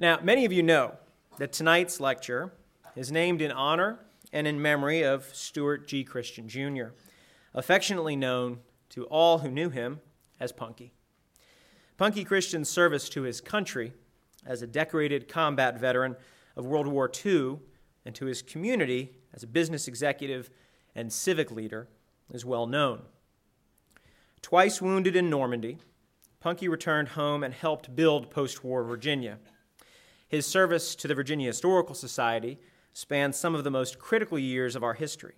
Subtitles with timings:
[0.00, 0.94] Now, many of you know
[1.36, 2.54] that tonight's lecture
[2.96, 3.98] is named in honor
[4.32, 6.04] and in memory of Stuart G.
[6.04, 6.94] Christian Jr.,
[7.52, 10.00] affectionately known to all who knew him
[10.40, 10.94] as Punky.
[11.98, 13.92] Punky Christian's service to his country
[14.46, 16.16] as a decorated combat veteran
[16.56, 17.58] of World War II
[18.06, 20.48] and to his community as a business executive
[20.94, 21.88] and civic leader
[22.32, 23.02] is well known.
[24.40, 25.76] Twice wounded in Normandy,
[26.40, 29.36] Punky returned home and helped build post war Virginia.
[30.30, 32.60] His service to the Virginia Historical Society
[32.92, 35.34] spanned some of the most critical years of our history.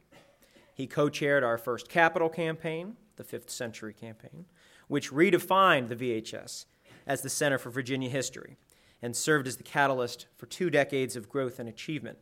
[0.74, 4.44] He co chaired our first capital campaign, the Fifth Century Campaign,
[4.88, 6.66] which redefined the VHS
[7.06, 8.58] as the Center for Virginia History
[9.00, 12.18] and served as the catalyst for two decades of growth and achievement.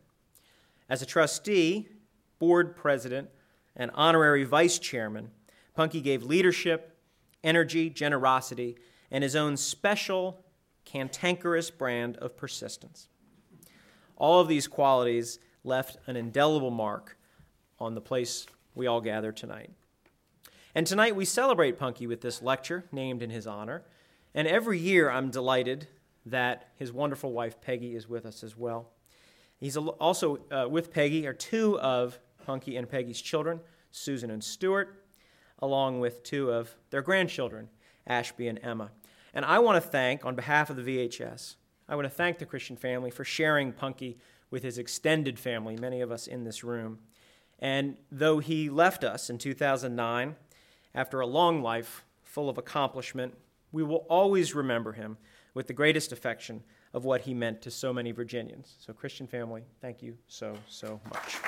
[0.89, 1.89] As a trustee,
[2.39, 3.31] board president,
[3.75, 5.33] and honorary vice chairman,
[5.75, 6.97] Punky gave leadership,
[7.43, 8.77] energy, generosity,
[9.11, 10.45] and his own special,
[10.85, 13.09] cantankerous brand of persistence.
[14.17, 17.17] All of these qualities left an indelible mark
[17.79, 19.71] on the place we all gather tonight.
[20.75, 23.83] And tonight we celebrate Punky with this lecture named in his honor.
[24.35, 25.89] And every year I'm delighted
[26.27, 28.91] that his wonderful wife Peggy is with us as well.
[29.59, 35.05] He's also uh, with Peggy are two of Punky and Peggy's children, Susan and Stuart,
[35.59, 37.69] along with two of their grandchildren,
[38.07, 38.91] Ashby and Emma.
[39.35, 41.57] And I want to thank, on behalf of the VHS,
[41.89, 44.19] I want to thank the Christian family for sharing Punky
[44.51, 46.99] with his extended family, many of us in this room.
[47.59, 50.37] And though he left us in 2009,
[50.95, 53.35] after a long life full of accomplishment,
[53.73, 55.19] we will always remember him
[55.55, 58.75] with the greatest affection of what he meant to so many Virginians.
[58.81, 61.39] So, Christian family, thank you so, so much.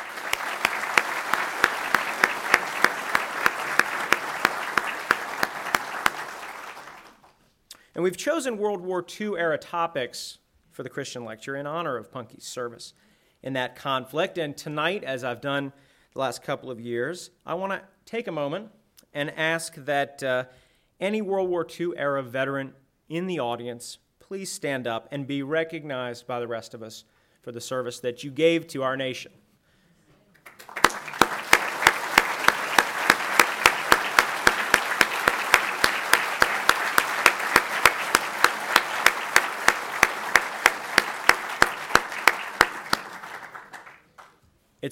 [7.94, 10.38] And we've chosen World War II era topics
[10.70, 12.94] for the Christian lecture in honor of Punky's service
[13.42, 14.38] in that conflict.
[14.38, 15.72] And tonight, as I've done
[16.14, 18.70] the last couple of years, I want to take a moment
[19.12, 20.44] and ask that uh,
[21.00, 22.72] any World War II era veteran
[23.08, 27.04] in the audience please stand up and be recognized by the rest of us
[27.42, 29.32] for the service that you gave to our nation.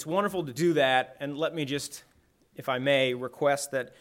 [0.01, 2.05] It's wonderful to do that, and let me just,
[2.57, 3.93] if I may, request that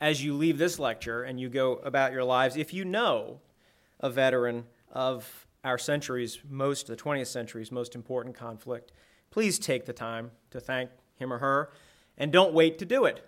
[0.00, 3.38] as you leave this lecture and you go about your lives, if you know
[4.00, 8.90] a veteran of our century's most, the 20th century's most important conflict,
[9.30, 11.70] please take the time to thank him or her,
[12.18, 13.24] and don't wait to do it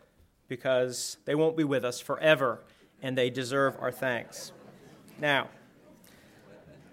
[0.49, 2.65] because they won't be with us forever
[3.01, 4.51] and they deserve our thanks.
[5.21, 5.51] Now,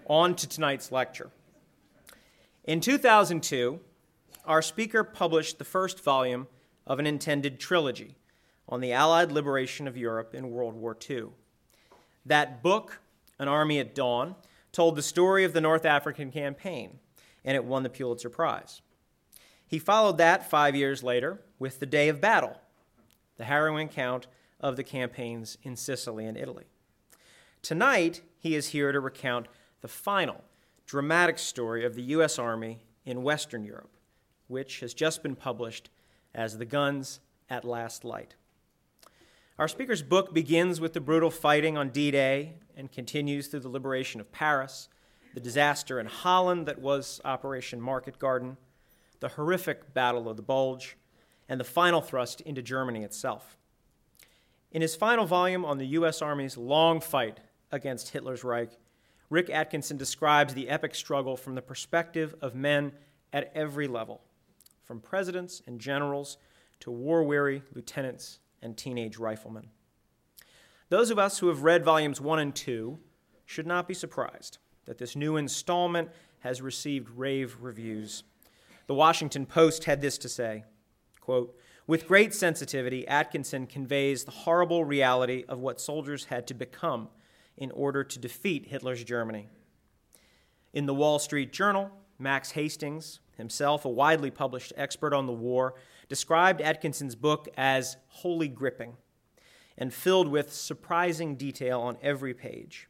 [0.06, 1.32] on to tonight's lecture.
[2.62, 3.80] In 2002,
[4.46, 6.46] our speaker published the first volume
[6.86, 8.16] of an intended trilogy
[8.68, 11.26] on the Allied liberation of Europe in World War II.
[12.24, 13.00] That book,
[13.38, 14.36] An Army at Dawn,
[14.72, 16.98] told the story of the North African campaign,
[17.44, 18.82] and it won the Pulitzer Prize.
[19.66, 22.56] He followed that five years later with The Day of Battle,
[23.36, 24.26] the harrowing account
[24.60, 26.64] of the campaigns in Sicily and Italy.
[27.62, 29.48] Tonight, he is here to recount
[29.80, 30.44] the final
[30.86, 32.38] dramatic story of the U.S.
[32.38, 33.95] Army in Western Europe
[34.48, 35.90] which has just been published
[36.34, 38.34] as The Guns at Last Light.
[39.58, 43.68] Our speaker's book begins with the brutal fighting on D Day and continues through the
[43.70, 44.88] liberation of Paris,
[45.32, 48.58] the disaster in Holland that was Operation Market Garden,
[49.20, 50.96] the horrific Battle of the Bulge,
[51.48, 53.56] and the final thrust into Germany itself.
[54.72, 56.20] In his final volume on the U.S.
[56.20, 57.40] Army's long fight
[57.72, 58.72] against Hitler's Reich,
[59.30, 62.92] Rick Atkinson describes the epic struggle from the perspective of men
[63.32, 64.20] at every level
[64.86, 66.38] from presidents and generals
[66.80, 69.68] to war weary lieutenants and teenage riflemen.
[70.88, 72.98] Those of us who have read volumes 1 and 2
[73.44, 76.10] should not be surprised that this new installment
[76.40, 78.22] has received rave reviews.
[78.86, 80.64] The Washington Post had this to say
[81.20, 81.58] quote,
[81.88, 87.08] With great sensitivity, Atkinson conveys the horrible reality of what soldiers had to become
[87.56, 89.48] in order to defeat Hitler's Germany.
[90.72, 95.74] In the Wall Street Journal, Max Hastings, himself a widely published expert on the war,
[96.08, 98.96] described Atkinson's book as wholly gripping
[99.78, 102.88] and filled with surprising detail on every page.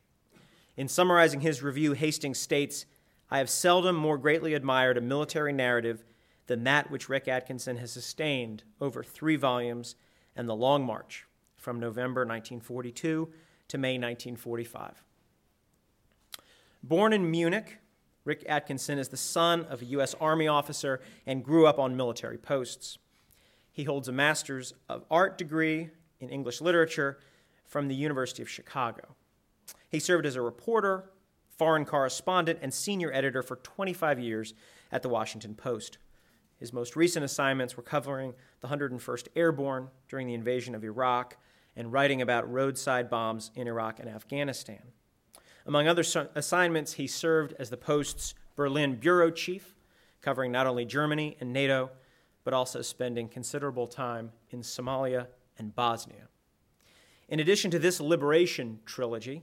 [0.76, 2.86] In summarizing his review, Hastings states,
[3.30, 6.04] I have seldom more greatly admired a military narrative
[6.46, 9.96] than that which Rick Atkinson has sustained over three volumes
[10.36, 11.26] and the Long March
[11.56, 13.28] from November 1942
[13.68, 15.02] to May 1945.
[16.82, 17.78] Born in Munich
[18.26, 20.14] Rick Atkinson is the son of a U.S.
[20.20, 22.98] Army officer and grew up on military posts.
[23.70, 27.18] He holds a Master's of Art degree in English Literature
[27.64, 29.14] from the University of Chicago.
[29.88, 31.10] He served as a reporter,
[31.56, 34.54] foreign correspondent, and senior editor for 25 years
[34.90, 35.98] at the Washington Post.
[36.58, 41.36] His most recent assignments were covering the 101st Airborne during the invasion of Iraq
[41.76, 44.82] and writing about roadside bombs in Iraq and Afghanistan.
[45.66, 46.04] Among other
[46.34, 49.74] assignments, he served as the Post's Berlin bureau chief,
[50.22, 51.90] covering not only Germany and NATO,
[52.44, 55.26] but also spending considerable time in Somalia
[55.58, 56.28] and Bosnia.
[57.28, 59.42] In addition to this liberation trilogy,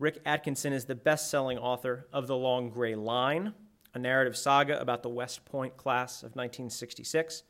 [0.00, 3.54] Rick Atkinson is the best selling author of The Long Gray Line,
[3.94, 7.44] a narrative saga about the West Point class of 1966,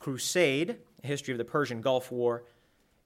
[0.00, 2.44] Crusade, a history of the Persian Gulf War,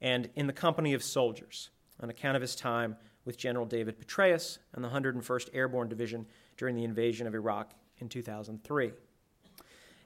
[0.01, 1.69] and In the Company of Soldiers,
[2.01, 6.27] an account of his time with General David Petraeus and the 101st Airborne Division
[6.57, 8.93] during the invasion of Iraq in 2003.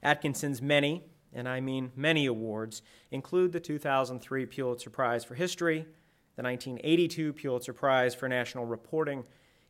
[0.02, 5.86] Atkinson's many, and I mean many awards, include the 2003 Pulitzer Prize for History,
[6.36, 9.24] the 1982 Pulitzer Prize for National Reporting,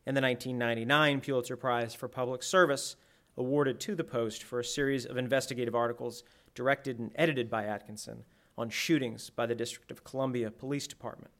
[0.04, 2.96] and the 1999 Pulitzer Prize for Public Service,
[3.37, 6.22] awarded to the Post for a series of investigative articles
[6.54, 8.25] directed and edited by Atkinson
[8.56, 11.31] on shootings by the District of Columbia Police Department.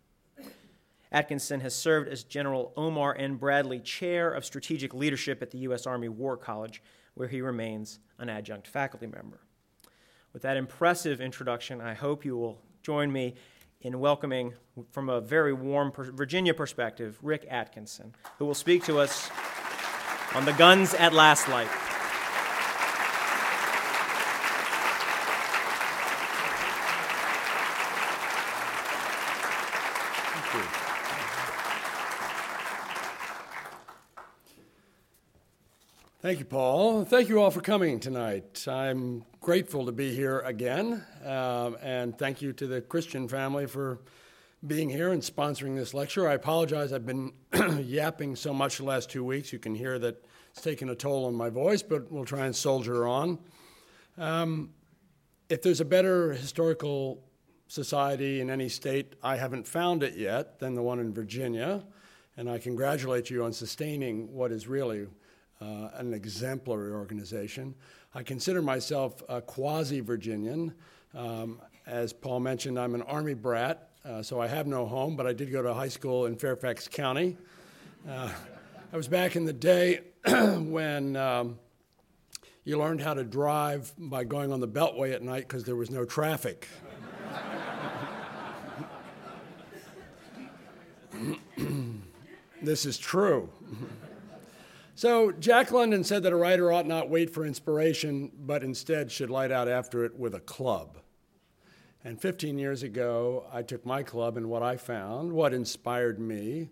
[1.17, 3.37] Atkinson has served as General Omar N.
[3.37, 5.87] Bradley Chair of Strategic Leadership at the U.S.
[5.87, 6.83] Army War College,
[7.15, 9.41] where he remains an adjunct faculty member.
[10.35, 13.35] With that impressive introduction, I hope you will join me
[13.81, 14.53] in welcoming,
[14.91, 19.31] from a very warm Virginia perspective, Rick Atkinson, who will speak to us
[20.35, 21.71] on the guns at last light.
[36.27, 37.05] Thank you, Paul.
[37.05, 38.67] Thank you all for coming tonight.
[38.67, 44.01] I'm grateful to be here again, um, and thank you to the Christian family for
[44.67, 46.29] being here and sponsoring this lecture.
[46.29, 47.33] I apologize, I've been
[47.85, 49.53] yapping so much the last two weeks.
[49.53, 52.57] You can hear that it's taken a toll on my voice, but we'll try and
[52.57, 53.39] soldier on.
[54.19, 54.71] Um,
[55.49, 57.23] if there's a better historical
[57.69, 61.85] society in any state, I haven't found it yet, than the one in Virginia,
[62.37, 65.07] and I congratulate you on sustaining what is really
[65.61, 67.75] uh, an exemplary organization.
[68.15, 70.75] I consider myself a quasi Virginian.
[71.15, 75.27] Um, as Paul mentioned, I'm an Army brat, uh, so I have no home, but
[75.27, 77.37] I did go to high school in Fairfax County.
[78.09, 78.31] Uh,
[78.93, 81.59] I was back in the day when um,
[82.65, 85.91] you learned how to drive by going on the Beltway at night because there was
[85.91, 86.69] no traffic.
[92.63, 93.49] this is true.
[94.97, 99.29] So, Jack London said that a writer ought not wait for inspiration, but instead should
[99.29, 100.97] light out after it with a club.
[102.03, 106.71] And 15 years ago, I took my club, and what I found, what inspired me,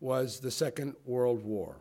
[0.00, 1.76] was the Second World War.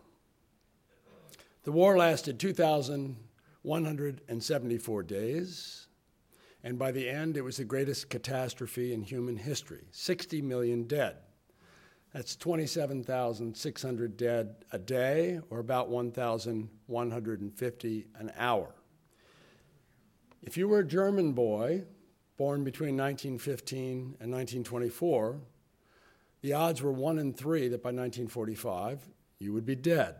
[1.63, 5.87] The war lasted 2,174 days,
[6.63, 11.17] and by the end, it was the greatest catastrophe in human history 60 million dead.
[12.13, 18.75] That's 27,600 dead a day, or about 1,150 an hour.
[20.43, 21.85] If you were a German boy
[22.35, 25.39] born between 1915 and 1924,
[26.41, 29.07] the odds were one in three that by 1945
[29.39, 30.15] you would be dead.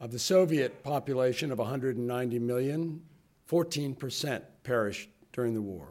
[0.00, 3.02] Of the Soviet population of 190 million,
[3.50, 5.88] 14% perished during the war.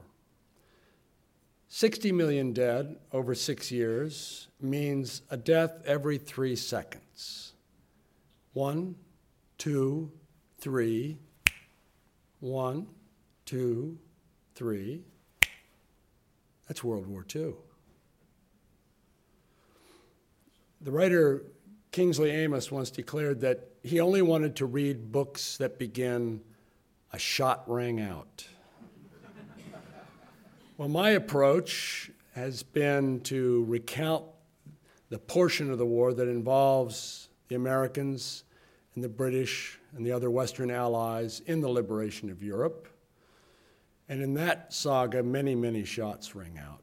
[1.69, 7.53] 60 million dead over six years means a death every three seconds.
[8.53, 8.95] One,
[9.59, 10.11] two,
[10.59, 11.19] three.
[12.39, 12.87] One,
[13.45, 13.99] two,
[14.55, 15.03] three.
[16.67, 17.53] That's World War II.
[20.81, 21.43] The writer
[21.91, 26.41] Kingsley Amis once declared that he only wanted to read books that begin,
[27.13, 28.47] a shot rang out.
[30.79, 34.23] Well, my approach has been to recount
[35.09, 38.45] the portion of the war that involves the Americans
[38.95, 42.87] and the British and the other Western allies in the liberation of Europe.
[44.07, 46.81] And in that saga, many, many shots ring out.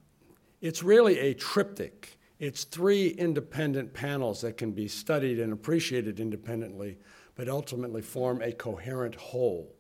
[0.61, 2.19] It's really a triptych.
[2.39, 6.99] It's three independent panels that can be studied and appreciated independently,
[7.35, 9.75] but ultimately form a coherent whole.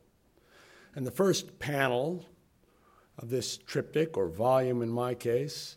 [0.95, 2.25] And the first panel
[3.19, 5.77] of this triptych, or volume in my case,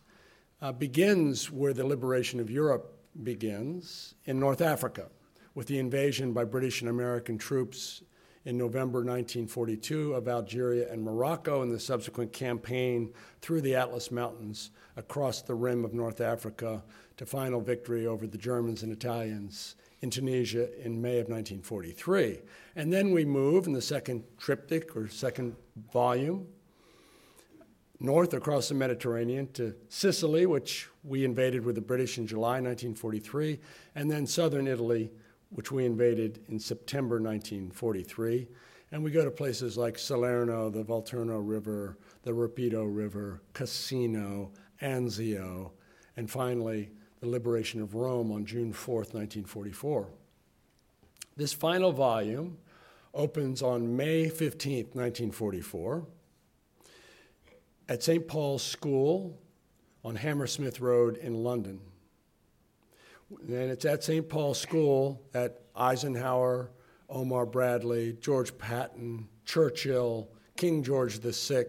[0.61, 5.07] uh, begins where the liberation of Europe begins in North Africa
[5.55, 8.03] with the invasion by British and American troops
[8.45, 14.71] in November 1942 of Algeria and Morocco and the subsequent campaign through the Atlas Mountains
[14.95, 16.83] across the rim of North Africa
[17.17, 22.39] to final victory over the Germans and Italians in Tunisia in May of 1943.
[22.75, 25.55] And then we move in the second triptych or second
[25.91, 26.47] volume
[27.99, 33.59] north across the Mediterranean to Sicily, which we invaded with the British in July 1943,
[33.95, 35.11] and then southern Italy,
[35.49, 38.47] which we invaded in September 1943.
[38.91, 44.51] And we go to places like Salerno, the Volturno River, the Rapido River, Cassino,
[44.81, 45.71] Anzio,
[46.15, 46.89] and finally
[47.19, 50.07] the liberation of Rome on June 4th, 1944.
[51.35, 52.57] This final volume
[53.13, 56.05] opens on May 15th, 1944,
[57.89, 58.27] at St.
[58.27, 59.41] Paul's School
[60.05, 61.81] on Hammersmith Road in London.
[63.47, 64.29] And it's at St.
[64.29, 66.71] Paul's School that Eisenhower,
[67.09, 71.65] Omar Bradley, George Patton, Churchill, King George VI,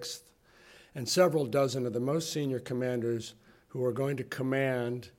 [0.95, 3.35] and several dozen of the most senior commanders
[3.69, 5.11] who are going to command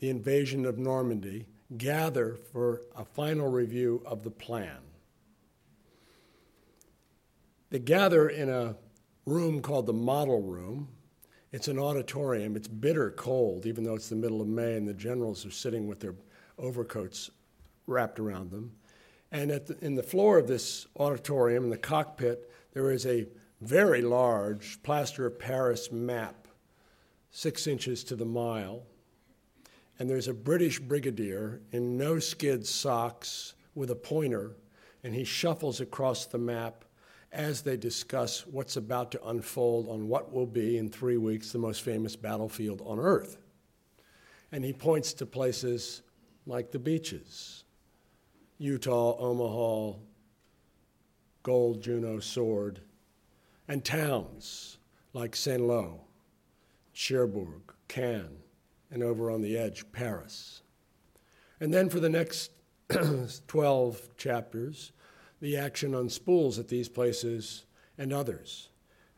[0.00, 1.46] the invasion of Normandy
[1.76, 4.78] gather for a final review of the plan.
[7.70, 8.76] They gather in a
[9.26, 10.88] room called the Model Room.
[11.52, 12.56] It's an auditorium.
[12.56, 15.86] It's bitter cold, even though it's the middle of May and the generals are sitting
[15.86, 16.14] with their
[16.58, 17.30] overcoats
[17.86, 18.72] wrapped around them.
[19.30, 23.26] And the, in the floor of this auditorium, in the cockpit, there is a
[23.60, 26.48] very large plaster of Paris map,
[27.30, 28.82] six inches to the mile.
[29.98, 34.56] And there's a British brigadier in no skid socks with a pointer,
[35.02, 36.83] and he shuffles across the map
[37.34, 41.58] as they discuss what's about to unfold on what will be, in three weeks, the
[41.58, 43.38] most famous battlefield on Earth.
[44.52, 46.02] And he points to places
[46.46, 47.64] like the beaches
[48.58, 49.98] Utah, Omaha,
[51.42, 52.80] Gold, Juno, Sword,
[53.66, 54.78] and towns
[55.12, 55.98] like Saint Lô,
[56.92, 58.38] Cherbourg, Caen,
[58.92, 60.62] and over on the edge, Paris.
[61.60, 62.52] And then for the next
[63.48, 64.92] 12 chapters,
[65.44, 67.66] the action on spools at these places
[67.98, 68.70] and others,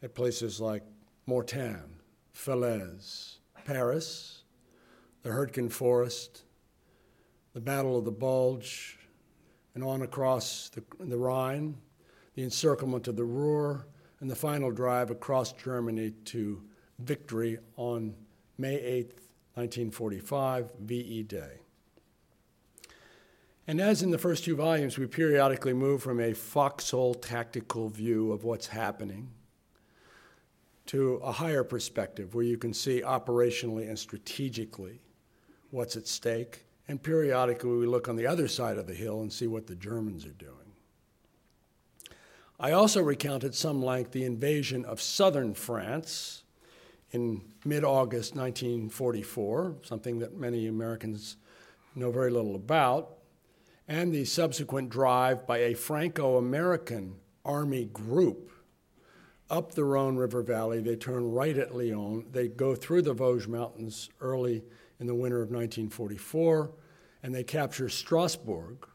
[0.03, 0.83] at places like
[1.25, 2.01] Mortain,
[2.35, 4.43] Falaise, Paris,
[5.23, 6.43] the Hurtgen Forest,
[7.55, 8.99] the Battle of the Bulge,
[9.77, 11.77] and on across the, the Rhine,
[12.35, 13.87] the encirclement of the Ruhr,
[14.19, 16.61] and the final drive across Germany to
[16.99, 18.17] victory on
[18.59, 19.07] May 8,
[19.55, 21.61] 1945, VE Day.
[23.69, 28.31] And as in the first two volumes, we periodically move from a foxhole tactical view
[28.31, 29.31] of what's happening
[30.87, 35.01] to a higher perspective where you can see operationally and strategically
[35.71, 36.65] what's at stake.
[36.87, 39.75] And periodically, we look on the other side of the hill and see what the
[39.75, 40.53] Germans are doing.
[42.61, 46.45] I also recounted some length the invasion of southern France
[47.11, 51.37] in mid August 1944, something that many Americans
[51.97, 53.16] know very little about
[53.89, 58.51] and the subsequent drive by a Franco American army group
[59.49, 60.81] up the Rhone River Valley.
[60.81, 62.27] They turn right at Lyon.
[62.33, 64.65] They go through the Vosges Mountains early
[64.99, 66.73] in the winter of 1944,
[67.23, 68.89] and they capture Strasbourg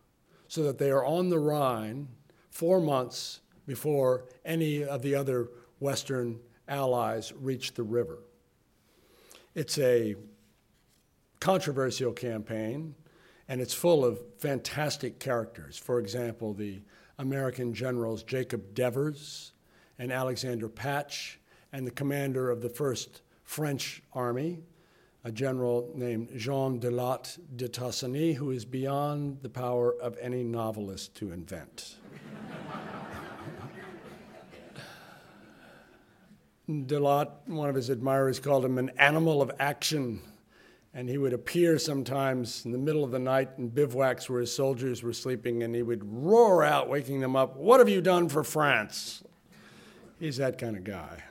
[0.48, 2.10] so that they are on the Rhine
[2.50, 8.20] four months before any of the other Western allies reach the river.
[9.56, 10.16] It's a
[11.40, 12.96] controversial campaign
[13.52, 15.78] and it's full of fantastic characters.
[15.78, 16.80] For example, the
[17.20, 19.52] American generals Jacob Devers
[20.00, 21.38] and Alexander Patch,
[21.74, 24.60] and the commander of the first French army,
[25.26, 30.46] a general named Jean de Lattre de Tassigny, who is beyond the power of any
[30.46, 31.98] novelist to invent.
[36.86, 40.22] de Lattre, one of his admirers, called him an animal of action
[40.94, 44.54] and he would appear sometimes in the middle of the night in bivouacs where his
[44.54, 48.28] soldiers were sleeping, and he would roar out, waking them up, What have you done
[48.28, 49.24] for France?
[50.20, 51.24] He's that kind of guy.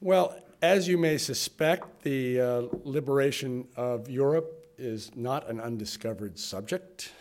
[0.00, 7.12] well, as you may suspect, the uh, liberation of Europe is not an undiscovered subject.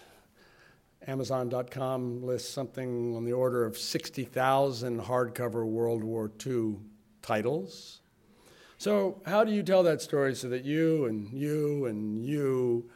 [1.05, 6.75] Amazon.com lists something on the order of 60,000 hardcover World War II
[7.21, 8.01] titles.
[8.79, 12.91] So, how do you tell that story so that you and you and you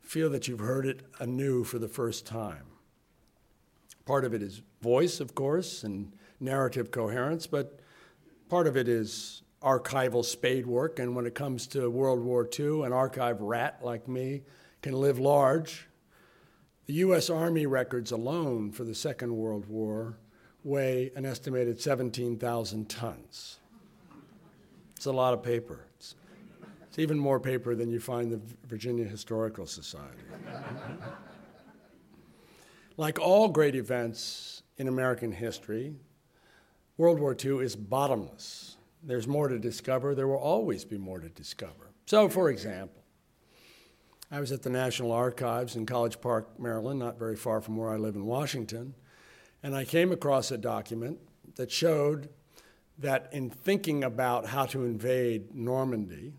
[0.00, 2.64] feel that you've heard it anew for the first time?
[4.06, 7.78] Part of it is voice, of course, and narrative coherence, but
[8.48, 10.98] part of it is archival spade work.
[10.98, 14.42] And when it comes to World War II, an archive rat like me
[14.82, 15.86] can live large.
[16.86, 17.30] The U.S.
[17.30, 20.18] Army records alone for the Second World War
[20.64, 23.59] weigh an estimated 17,000 tons.
[25.00, 25.86] It's a lot of paper.
[25.96, 26.14] It's,
[26.82, 30.20] it's, even more paper than you find the Virginia Historical Society.
[32.98, 35.94] like all great events in American history,
[36.98, 38.76] World War II is bottomless.
[39.02, 40.14] There's more to discover.
[40.14, 41.92] There will always be more to discover.
[42.04, 43.02] So, for example,
[44.30, 47.88] I was at the National Archives in College Park, Maryland, not very far from where
[47.88, 48.92] I live in Washington,
[49.62, 51.20] and I came across a document
[51.54, 52.28] that showed
[53.00, 56.32] that in thinking about how to invade Normandy,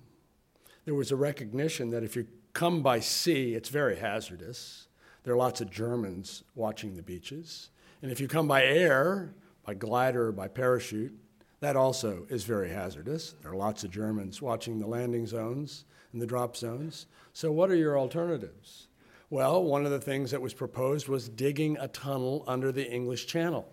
[0.85, 4.87] there was a recognition that if you come by sea, it's very hazardous.
[5.23, 7.69] There are lots of Germans watching the beaches.
[8.01, 9.33] And if you come by air,
[9.65, 11.13] by glider by parachute.
[11.59, 13.35] That also is very hazardous.
[13.41, 17.05] There are lots of Germans watching the landing zones and the drop zones.
[17.33, 18.87] So, what are your alternatives?
[19.29, 23.27] Well, one of the things that was proposed was digging a tunnel under the English
[23.27, 23.65] Channel.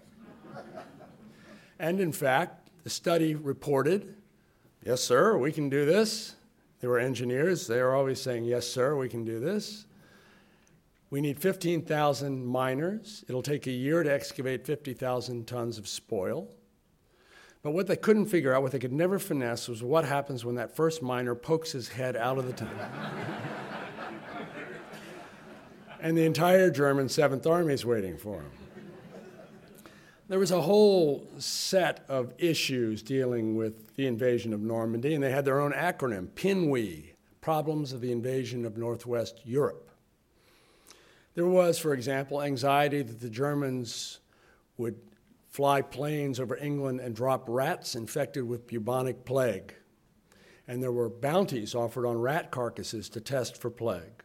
[1.78, 4.14] and in fact, the study reported
[4.82, 6.36] yes, sir, we can do this.
[6.80, 9.84] They were engineers, they were always saying, yes, sir, we can do this.
[11.10, 13.26] We need 15,000 miners.
[13.28, 16.48] It'll take a year to excavate 50,000 tons of spoil.
[17.62, 20.54] But what they couldn't figure out, what they could never finesse, was what happens when
[20.54, 22.74] that first miner pokes his head out of the tunnel.
[26.00, 28.50] and the entire German Seventh Army is waiting for him.
[30.28, 35.30] There was a whole set of issues dealing with the invasion of Normandy, and they
[35.30, 39.90] had their own acronym, PINWE, Problems of the Invasion of Northwest Europe.
[41.34, 44.20] There was, for example, anxiety that the Germans
[44.76, 44.96] would
[45.48, 49.72] fly planes over England and drop rats infected with bubonic plague.
[50.66, 54.17] And there were bounties offered on rat carcasses to test for plague.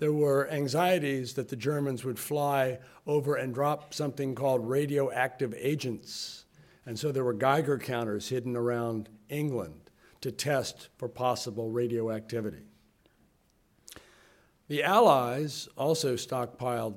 [0.00, 6.46] There were anxieties that the Germans would fly over and drop something called radioactive agents.
[6.86, 9.90] And so there were Geiger counters hidden around England
[10.22, 12.64] to test for possible radioactivity.
[14.68, 16.96] The Allies also stockpiled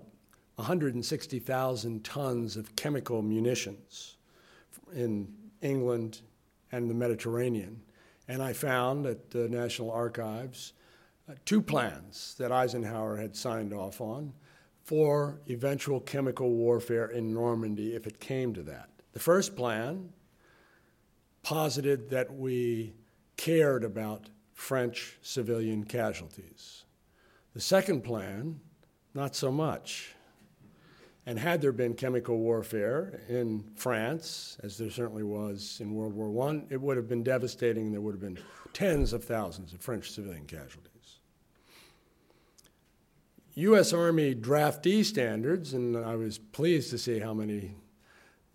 [0.56, 4.16] 160,000 tons of chemical munitions
[4.96, 5.28] in
[5.62, 6.22] England
[6.72, 7.82] and the Mediterranean.
[8.30, 10.72] And I found at the National Archives
[11.30, 14.34] uh, two plans that Eisenhower had signed off on
[14.84, 18.90] for eventual chemical warfare in Normandy if it came to that.
[19.14, 20.10] The first plan
[21.42, 22.94] posited that we
[23.38, 26.84] cared about French civilian casualties.
[27.54, 28.60] The second plan,
[29.14, 30.16] not so much.
[31.26, 36.50] And had there been chemical warfare in France, as there certainly was in World War
[36.50, 37.86] I, it would have been devastating.
[37.86, 38.40] And there would have been
[38.74, 40.93] tens of thousands of French civilian casualties.
[43.56, 43.94] U.S.
[43.94, 47.76] Army draftee standards, and I was pleased to see how many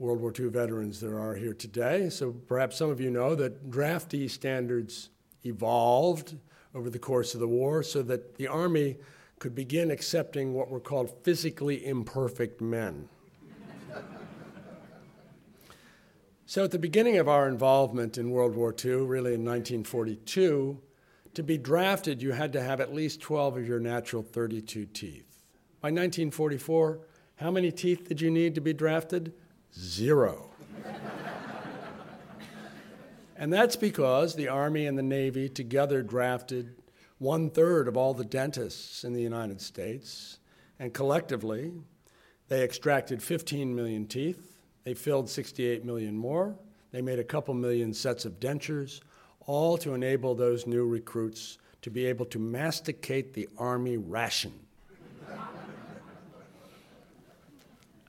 [0.01, 2.11] World War II veterans there are here today.
[2.11, 5.11] So perhaps some of you know that draftee standards
[5.45, 6.37] evolved
[6.75, 8.97] over the course of the war so that the Army
[9.39, 13.09] could begin accepting what were called physically imperfect men.
[16.45, 20.81] so, at the beginning of our involvement in World War II, really in 1942,
[21.35, 25.41] to be drafted, you had to have at least 12 of your natural 32 teeth.
[25.81, 27.01] By 1944,
[27.37, 29.33] how many teeth did you need to be drafted?
[29.79, 30.51] Zero.
[33.37, 36.75] And that's because the Army and the Navy together drafted
[37.19, 40.41] one third of all the dentists in the United States,
[40.79, 41.73] and collectively,
[42.49, 46.57] they extracted 15 million teeth, they filled 68 million more,
[46.91, 49.01] they made a couple million sets of dentures,
[49.49, 54.53] all to enable those new recruits to be able to masticate the Army ration.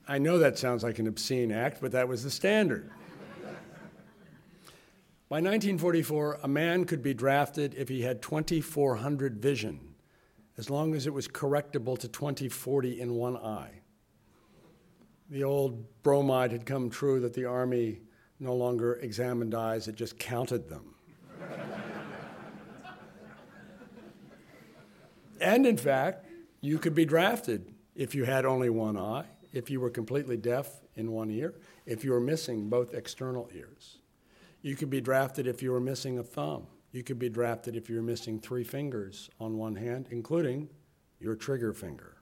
[0.06, 2.92] I know that sounds like an obscene act, but that was the standard.
[5.30, 9.96] By 1944, a man could be drafted if he had 2400 vision,
[10.58, 13.82] as long as it was correctable to 2040 in one eye.
[15.30, 18.02] The old bromide had come true that the Army
[18.42, 20.96] no longer examined eyes, it just counted them.
[25.42, 26.26] And in fact,
[26.62, 30.82] you could be drafted if you had only one eye, if you were completely deaf
[30.96, 33.98] in one ear, if you were missing both external ears.
[34.62, 36.68] You could be drafted if you were missing a thumb.
[36.92, 40.70] You could be drafted if you were missing three fingers on one hand, including
[41.20, 42.18] your trigger finger.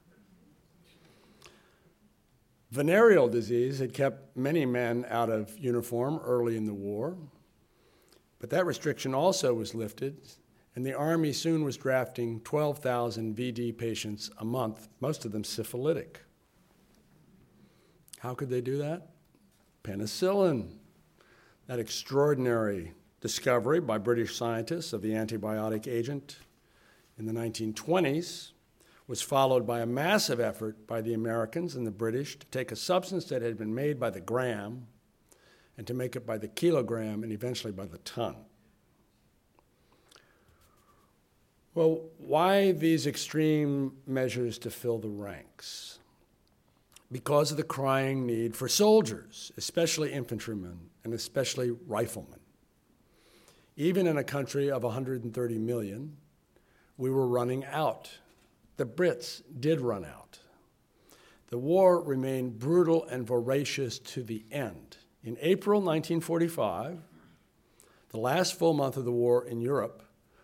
[2.69, 7.17] Venereal disease had kept many men out of uniform early in the war,
[8.39, 10.21] but that restriction also was lifted
[10.77, 16.21] and the Army soon was drafting 12,000 VD patients a month, most of them syphilitic.
[18.19, 19.09] How could they do that?
[19.83, 20.73] Penicillin,
[21.65, 26.37] that extraordinary discovery by British scientists of the antibiotic agent
[27.17, 28.51] in the 1920s
[29.07, 32.75] was followed by a massive effort by the Americans and the British to take a
[32.75, 34.85] substance that had been made by the gram
[35.77, 38.35] and to make it by the kilogram and eventually by the ton.
[41.75, 45.99] Well, why these extreme measures to fill the ranks?
[47.11, 52.39] Because of the crying need for soldiers, especially infantrymen and especially riflemen.
[53.75, 56.17] Even in a country of 130 million,
[56.97, 58.09] we were running out.
[58.77, 60.39] The Brits did run out.
[61.49, 64.96] The war remained brutal and voracious to the end.
[65.27, 66.99] In April 1945,
[68.11, 70.01] the last full month of the war in Europe,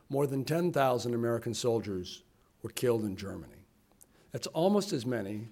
[0.09, 2.23] more than 10,000 American soldiers
[2.61, 3.65] were killed in Germany.
[4.33, 5.47] That's almost as many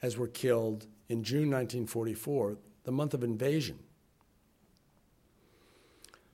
[0.00, 3.78] as were killed in June 1944, the month of invasion.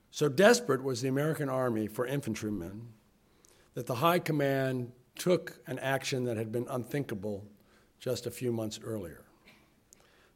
[0.09, 2.87] So desperate was the American Army for infantrymen
[3.73, 7.43] that the High Command took an action that had been unthinkable
[7.99, 9.25] just a few months earlier.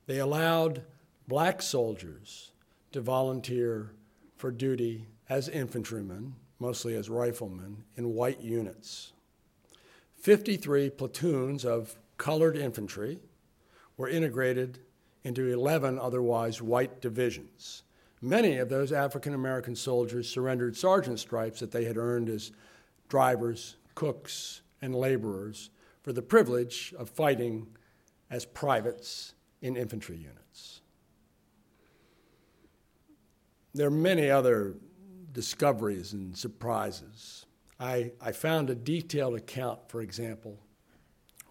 [0.06, 0.84] They allowed
[1.28, 2.52] black soldiers
[2.92, 3.92] to volunteer
[4.36, 9.12] for duty as infantrymen mostly as riflemen, in white units.
[10.22, 13.20] 53 platoons of colored infantry
[13.98, 14.80] were integrated
[15.26, 17.84] into 11 otherwise white divisions.
[18.22, 22.54] Many of those African American soldiers surrendered sergeant stripes that they had earned as
[23.10, 25.70] drivers, cooks, and laborers
[26.02, 27.68] for the privilege of fighting
[28.30, 30.43] as privates in infantry units.
[33.76, 34.76] There are many other
[35.32, 37.48] discoveries and surprises.
[37.80, 40.60] I, I found a detailed account, for example,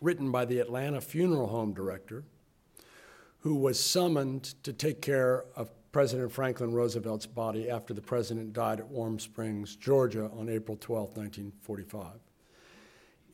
[0.00, 2.22] written by the Atlanta funeral home director,
[3.40, 8.78] who was summoned to take care of President Franklin Roosevelt's body after the president died
[8.78, 12.06] at Warm Springs, Georgia on April 12, 1945.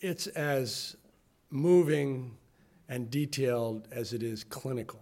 [0.00, 0.96] It's as
[1.50, 2.38] moving
[2.88, 5.00] and detailed as it is clinical.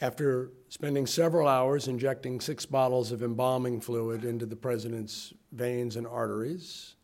[0.00, 6.06] After spending several hours injecting six bottles of embalming fluid into the president's veins and
[6.06, 6.96] arteries,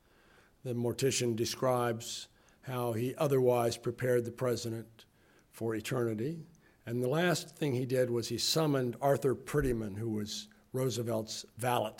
[0.63, 2.29] the mortician describes
[2.63, 5.07] how he otherwise prepared the president
[5.51, 6.41] for eternity.
[6.85, 11.93] And the last thing he did was he summoned Arthur Prettyman, who was Roosevelt's valet,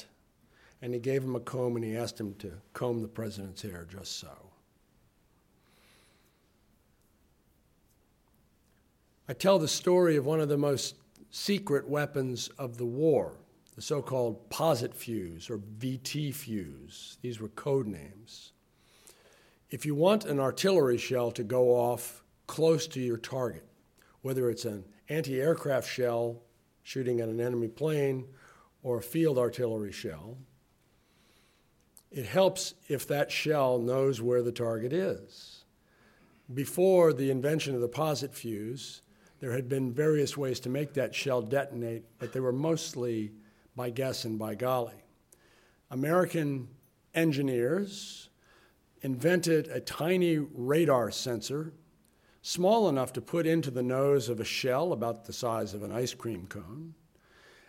[0.83, 3.87] and he gave him a comb and he asked him to comb the president's hair
[3.91, 4.52] just so.
[9.29, 10.97] I tell the story of one of the most
[11.31, 13.39] secret weapons of the war,
[13.77, 17.19] the so called Pozit fuse or VT fuse.
[17.23, 18.53] These were code names.
[19.71, 23.65] If you want an artillery shell to go off close to your target,
[24.23, 26.43] whether it's an anti aircraft shell
[26.83, 28.27] shooting at an enemy plane
[28.83, 30.37] or a field artillery shell,
[32.11, 35.65] it helps if that shell knows where the target is.
[36.53, 39.01] Before the invention of the Pozit fuse,
[39.43, 43.33] there had been various ways to make that shell detonate, but they were mostly
[43.75, 45.03] by guess and by golly.
[45.91, 46.69] American
[47.13, 48.29] engineers
[49.01, 51.73] invented a tiny radar sensor,
[52.43, 55.91] small enough to put into the nose of a shell about the size of an
[55.91, 56.95] ice cream cone.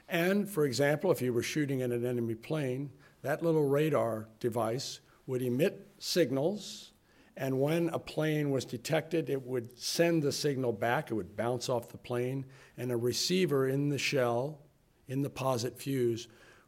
[0.08, 2.92] And, for example, if you were shooting at an enemy plane,
[3.24, 6.93] that little radar device would emit signals
[7.36, 11.68] and when a plane was detected, it would send the signal back, it would bounce
[11.68, 12.46] off the plane,
[12.78, 14.60] and a receiver in the shell,
[15.08, 16.28] in the Pozit fuse,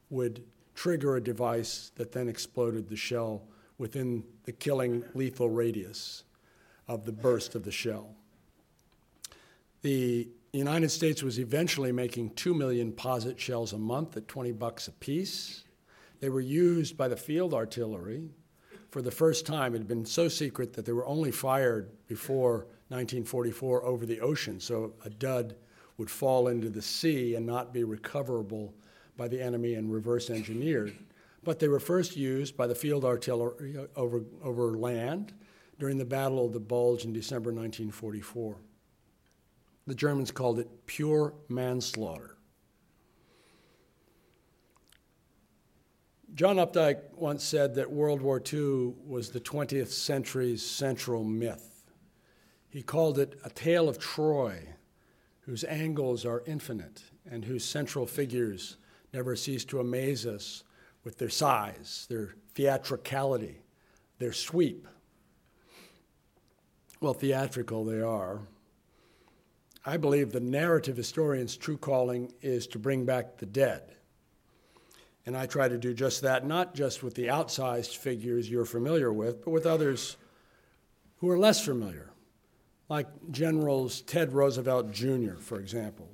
[0.10, 3.44] would trigger a device that then exploded the shell
[3.78, 6.24] within the killing lethal radius
[6.88, 8.16] of the burst of the shell.
[9.82, 14.88] The United States was eventually making 2 million Pozit shells a month at 20 bucks
[14.88, 15.64] a piece.
[16.22, 18.30] They were used by the field artillery
[18.96, 19.76] for the first time.
[19.76, 24.58] It had been so secret that they were only fired before 1944 over the ocean,
[24.58, 25.58] so a dud
[25.98, 28.74] would fall into the sea and not be recoverable
[29.18, 30.96] by the enemy and reverse engineered.
[31.44, 35.34] But they were first used by the field artillery uh, over, over land
[35.78, 38.56] during the Battle of the Bulge in December 1944.
[39.88, 42.35] The Germans called it pure manslaughter.
[46.36, 51.86] John Updike once said that World War II was the 20th century's central myth.
[52.68, 54.68] He called it a tale of Troy,
[55.40, 58.76] whose angles are infinite and whose central figures
[59.14, 60.66] never cease to amaze us
[61.06, 63.62] with their size, their theatricality,
[64.20, 64.90] their sweep.
[67.00, 68.42] Well, theatrical they are.
[69.86, 73.95] I believe the narrative historian's true calling is to bring back the dead.
[75.26, 79.12] And I try to do just that, not just with the outsized figures you're familiar
[79.12, 80.18] with, but with others
[81.18, 82.12] who are less familiar,
[82.90, 86.08] like Generals Ted Roosevelt Jr., for example,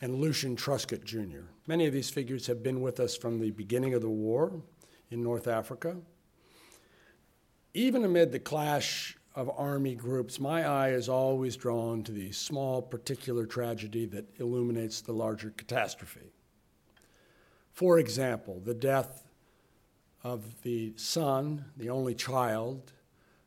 [0.00, 1.50] and Lucian Truscott Jr.
[1.66, 4.62] Many of these figures have been with us from the beginning of the war
[5.10, 5.98] in North Africa.
[7.74, 12.80] Even amid the clash of army groups, my eye is always drawn to the small
[12.80, 16.32] particular tragedy that illuminates the larger catastrophe.
[17.72, 19.26] For example, the death
[20.22, 22.92] of the son, the only child,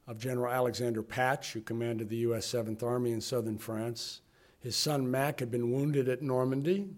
[0.08, 2.52] of General Alexander Patch, who commanded the U.S.
[2.52, 4.22] 7th Army in southern France.
[4.60, 6.90] His son Mac had been wounded at Normandy.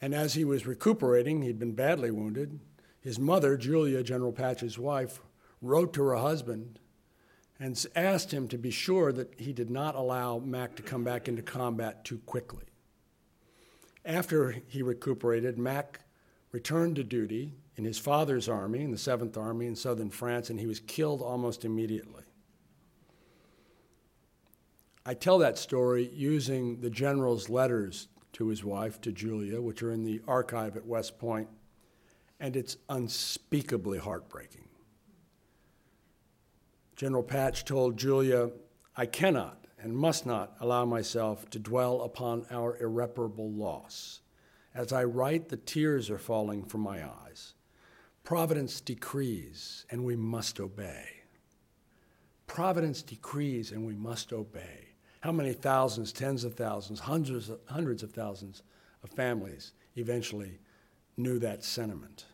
[0.00, 2.60] And as he was recuperating, he'd been badly wounded.
[3.00, 5.20] His mother, Julia, General Patch's wife,
[5.60, 6.78] wrote to her husband
[7.58, 11.28] and asked him to be sure that he did not allow Mac to come back
[11.28, 12.64] into combat too quickly.
[14.08, 16.00] After he recuperated, Mac
[16.50, 20.58] returned to duty in his father's army, in the 7th Army in southern France, and
[20.58, 22.22] he was killed almost immediately.
[25.04, 29.92] I tell that story using the general's letters to his wife, to Julia, which are
[29.92, 31.48] in the archive at West Point,
[32.40, 34.68] and it's unspeakably heartbreaking.
[36.96, 38.52] General Patch told Julia,
[38.96, 44.20] I cannot and must not allow myself to dwell upon our irreparable loss.
[44.74, 47.54] As I write, the tears are falling from my eyes.
[48.24, 51.06] Providence decrees, and we must obey.
[52.46, 54.88] Providence decrees, and we must obey.
[55.20, 58.62] How many thousands, tens of thousands, hundreds, of, hundreds of thousands
[59.02, 60.58] of families eventually
[61.16, 62.26] knew that sentiment?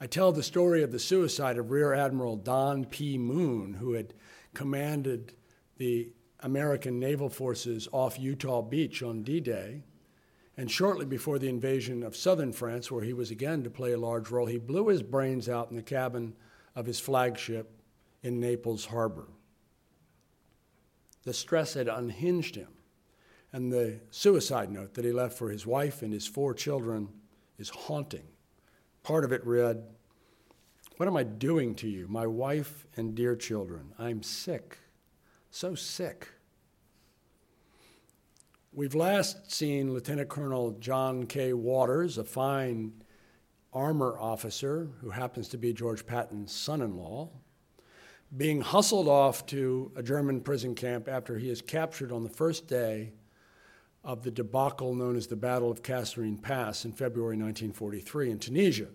[0.00, 3.18] I tell the story of the suicide of Rear Admiral Don P.
[3.18, 4.14] Moon, who had
[4.54, 5.34] commanded
[5.80, 9.82] the American naval forces off Utah Beach on D Day
[10.54, 13.98] and shortly before the invasion of southern France, where he was again to play a
[13.98, 16.34] large role, he blew his brains out in the cabin
[16.76, 17.80] of his flagship
[18.22, 19.28] in Naples Harbor.
[21.22, 22.68] The stress had unhinged him,
[23.50, 27.08] and the suicide note that he left for his wife and his four children
[27.56, 28.28] is haunting.
[29.02, 29.82] Part of it read,
[30.98, 33.94] What am I doing to you, my wife and dear children?
[33.98, 34.76] I'm sick,
[35.50, 36.28] so sick.
[38.72, 41.52] We've last seen Lieutenant Colonel John K.
[41.52, 43.02] Waters, a fine
[43.72, 47.30] armor officer who happens to be George Patton's son in law,
[48.36, 52.68] being hustled off to a German prison camp after he is captured on the first
[52.68, 53.12] day
[54.04, 58.86] of the debacle known as the Battle of Kasserine Pass in February 1943 in Tunisia.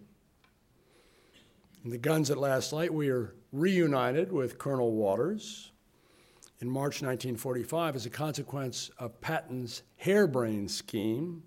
[1.83, 5.71] In the Guns at Last Light, we are reunited with Colonel Waters,
[6.59, 11.43] in March 1945 as a consequence of Patton's harebrained scheme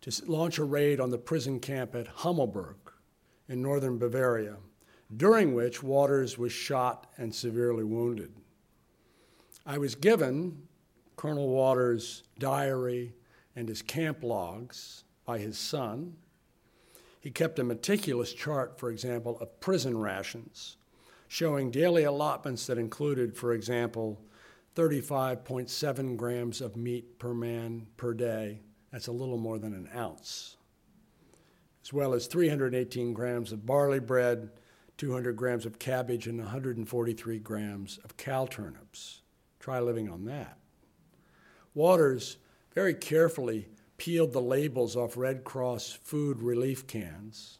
[0.00, 2.76] to launch a raid on the prison camp at Hammelburg
[3.48, 4.56] in northern Bavaria,
[5.16, 8.32] during which Waters was shot and severely wounded.
[9.64, 10.66] I was given
[11.16, 13.14] Colonel Waters' diary
[13.54, 16.16] and his camp logs by his son.
[17.20, 20.78] He kept a meticulous chart, for example, of prison rations
[21.32, 24.20] showing daily allotments that included, for example,
[24.76, 28.60] 35.7 grams of meat per man per day.
[28.92, 30.58] That's a little more than an ounce.
[31.82, 34.50] As well as 318 grams of barley bread,
[34.98, 39.22] 200 grams of cabbage, and 143 grams of cow turnips.
[39.58, 40.58] Try living on that.
[41.72, 42.36] Waters
[42.74, 47.58] very carefully peeled the labels off Red Cross food relief cans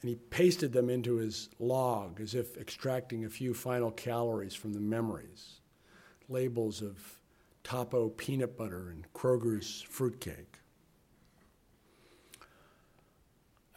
[0.00, 4.72] and he pasted them into his log as if extracting a few final calories from
[4.72, 5.60] the memories.
[6.28, 7.18] Labels of
[7.64, 10.58] Topo peanut butter and Kroger's fruitcake.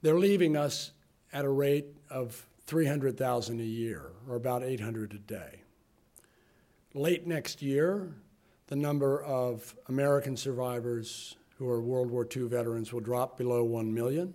[0.02, 0.92] They're leaving us
[1.32, 5.62] at a rate of 300,000 a year, or about 800 a day.
[6.94, 8.14] Late next year,
[8.68, 13.94] the number of American survivors who are World War II veterans will drop below 1
[13.94, 14.34] million.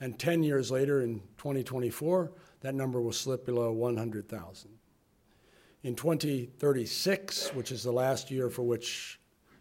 [0.00, 4.70] And 10 years later, in 2024, that number will slip below 100,000.
[5.82, 9.18] In 2036, which is the last year for which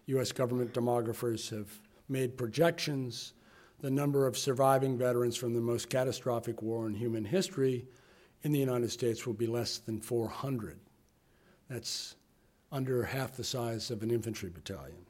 [0.08, 0.32] U.S.
[0.32, 1.70] government demographers have
[2.10, 3.34] made projections,
[3.80, 7.86] the number of surviving veterans from the most catastrophic war in human history
[8.44, 10.78] in the United States will be less than 400.
[11.70, 12.16] That's
[12.72, 15.06] under half the size of an infantry battalion.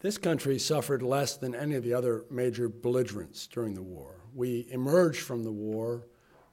[0.00, 4.20] This country suffered less than any of the other major belligerents during the war.
[4.34, 6.06] We emerged from the war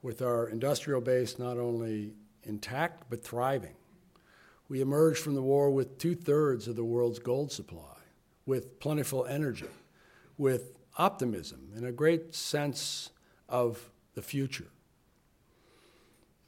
[0.04, 2.14] with our industrial base not only
[2.44, 3.76] intact but thriving.
[4.68, 7.98] We emerged from the war with two thirds of the world's gold supply,
[8.46, 9.68] with plentiful energy,
[10.38, 13.10] with optimism, and a great sense
[13.50, 14.68] of the future.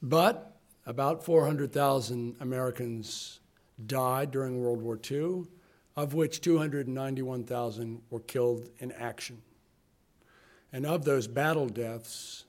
[0.02, 3.40] But about 400,000 Americans
[3.86, 5.44] died during World War II,
[5.96, 9.42] of which 291,000 were killed in action.
[10.72, 12.45] And of those battle deaths,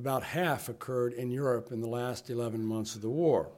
[0.00, 3.50] about half occurred in Europe in the last 11 months of the war.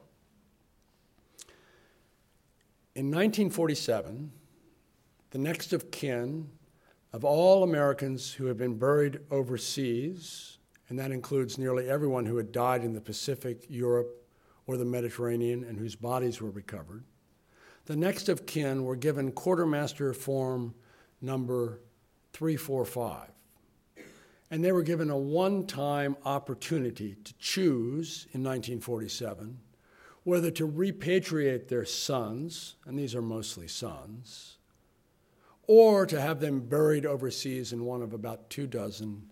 [2.95, 4.29] In 1947,
[5.31, 6.49] the next of kin
[7.13, 10.57] of all Americans who had been buried overseas,
[10.89, 14.27] and that includes nearly everyone who had died in the Pacific, Europe,
[14.67, 17.05] or the Mediterranean and whose bodies were recovered,
[17.85, 20.75] the next of kin were given quartermaster form
[21.21, 21.79] number
[22.33, 23.32] 345.
[24.53, 29.57] And they were given a one time opportunity to choose in 1947
[30.25, 34.59] whether to repatriate their sons, and these are mostly sons,
[35.65, 39.31] or to have them buried overseas in one of about two dozen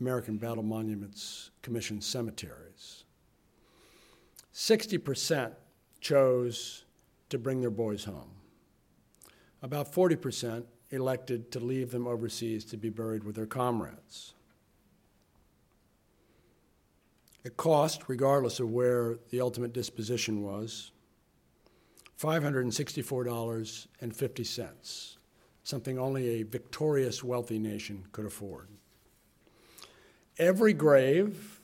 [0.00, 3.04] American Battle Monuments Commission cemeteries.
[4.54, 5.52] 60%
[6.00, 6.86] chose
[7.28, 8.30] to bring their boys home.
[9.60, 14.32] About 40% elected to leave them overseas to be buried with their comrades.
[17.44, 20.92] It cost, regardless of where the ultimate disposition was,
[22.20, 25.16] $564.50,
[25.64, 28.68] something only a victorious, wealthy nation could afford.
[30.38, 31.60] Every grave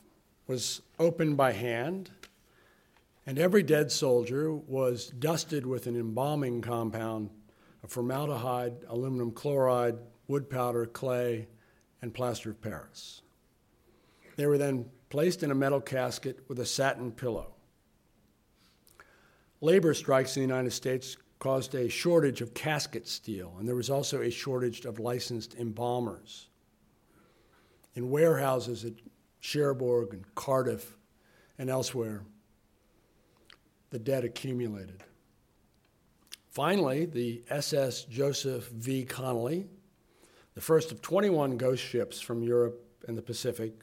[0.49, 2.11] was opened by hand,
[3.25, 7.31] and every dead soldier was dusted with an embalming compound
[7.85, 11.47] of formaldehyde, aluminum chloride, wood powder, clay,
[12.03, 13.23] and plaster of Paris.
[14.37, 17.55] They were then placed in a metal casket with a satin pillow.
[19.61, 23.90] Labor strikes in the United States caused a shortage of casket steel, and there was
[23.90, 26.49] also a shortage of licensed embalmers.
[27.94, 28.92] In warehouses at
[29.40, 30.97] Cherbourg and Cardiff
[31.59, 32.23] and elsewhere,
[33.90, 35.03] the debt accumulated.
[36.51, 39.05] Finally, the SS Joseph V.
[39.05, 39.66] Connolly,
[40.55, 43.75] the first of 21 ghost ships from Europe and the Pacific,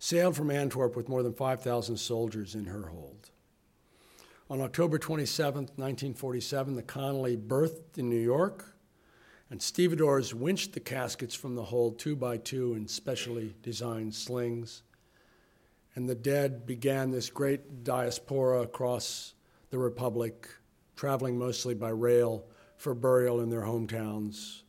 [0.00, 3.30] sailed from Antwerp with more than 5,000 soldiers in her hold.
[4.48, 8.74] On October 27, 1947, the Connolly berthed in New York,
[9.50, 14.82] and stevedores winched the caskets from the hold two by two in specially designed slings.
[15.94, 19.34] And the dead began this great diaspora across
[19.68, 20.48] the Republic,
[20.96, 22.46] traveling mostly by rail
[22.78, 24.62] for burial in their hometowns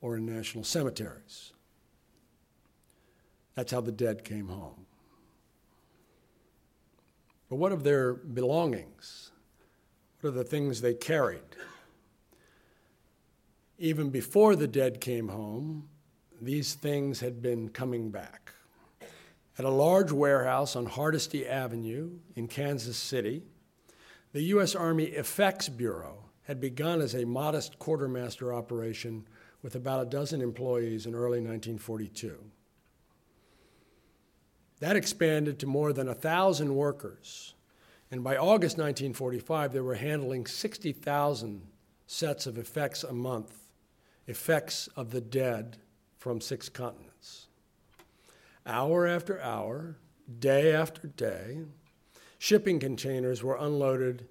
[0.00, 1.53] or in national cemeteries.
[3.54, 4.86] That's how the dead came home.
[7.48, 9.30] But what of their belongings?
[10.20, 11.42] What are the things they carried?
[13.78, 15.88] Even before the dead came home,
[16.40, 18.52] these things had been coming back.
[19.58, 23.42] At a large warehouse on Hardesty Avenue in Kansas City,
[24.32, 24.74] the U.S.
[24.74, 29.26] Army Effects Bureau had begun as a modest quartermaster operation
[29.62, 32.36] with about a dozen employees in early 1942.
[34.84, 37.54] That expanded to more than 1,000 workers.
[38.10, 41.62] And by August 1945, they were handling 60,000
[42.06, 43.60] sets of effects a month,
[44.26, 45.78] effects of the dead
[46.18, 47.46] from six continents.
[48.66, 49.96] Hour after hour,
[50.38, 51.62] day after day,
[52.38, 54.28] shipping containers were unloaded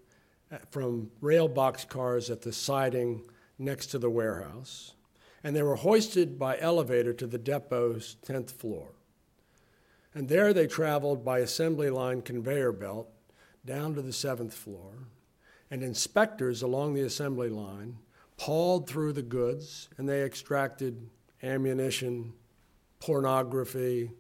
[0.52, 3.24] uh, from rail box cars at the siding
[3.58, 4.94] next to the warehouse,
[5.44, 8.90] and they were hoisted by elevator to the depot's 10th floor.
[10.16, 13.10] And there they traveled by assembly line conveyor belt
[13.66, 15.08] down to the seventh floor,
[15.72, 17.98] and inspectors along the assembly line
[18.38, 21.10] pawed through the goods and they extracted
[21.42, 22.34] ammunition,
[23.00, 24.12] pornography,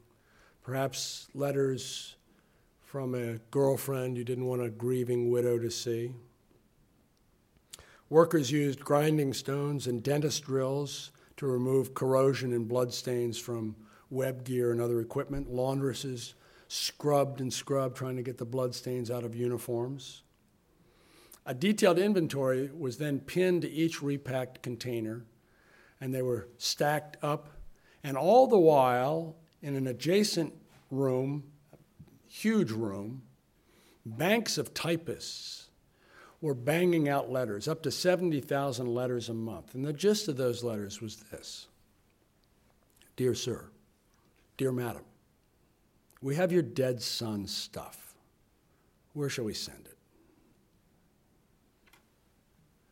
[0.61, 2.15] perhaps letters
[2.81, 6.11] from a girlfriend you didn't want a grieving widow to see.
[8.09, 13.75] Workers used grinding stones and dentist drills to remove corrosion and blood stains from
[14.13, 15.51] web gear and other equipment.
[15.51, 16.33] Laundresses
[16.67, 20.23] scrubbed and scrubbed, trying to get the bloodstains out of uniforms.
[21.45, 25.25] A detailed inventory was then pinned to each repacked container,
[25.99, 27.49] and they were stacked up,
[28.03, 30.53] and all the while, in an adjacent
[30.89, 31.43] room,
[31.73, 31.77] a
[32.27, 33.23] huge room,
[34.05, 35.69] banks of typists
[36.39, 39.75] were banging out letters, up to 70,000 letters a month.
[39.75, 41.67] And the gist of those letters was this
[43.15, 43.69] Dear Sir,
[44.57, 45.03] Dear Madam,
[46.21, 48.15] we have your dead son's stuff.
[49.13, 49.97] Where shall we send it?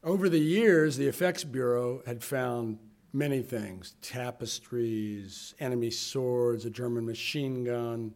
[0.04, 2.80] Over the years, the Effects Bureau had found
[3.14, 8.14] many things tapestries, enemy swords, a German machine gun,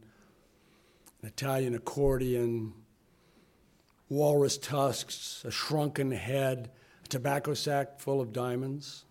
[1.21, 2.73] an Italian accordion,
[4.09, 6.71] walrus tusks, a shrunken head,
[7.03, 9.05] a tobacco sack full of diamonds.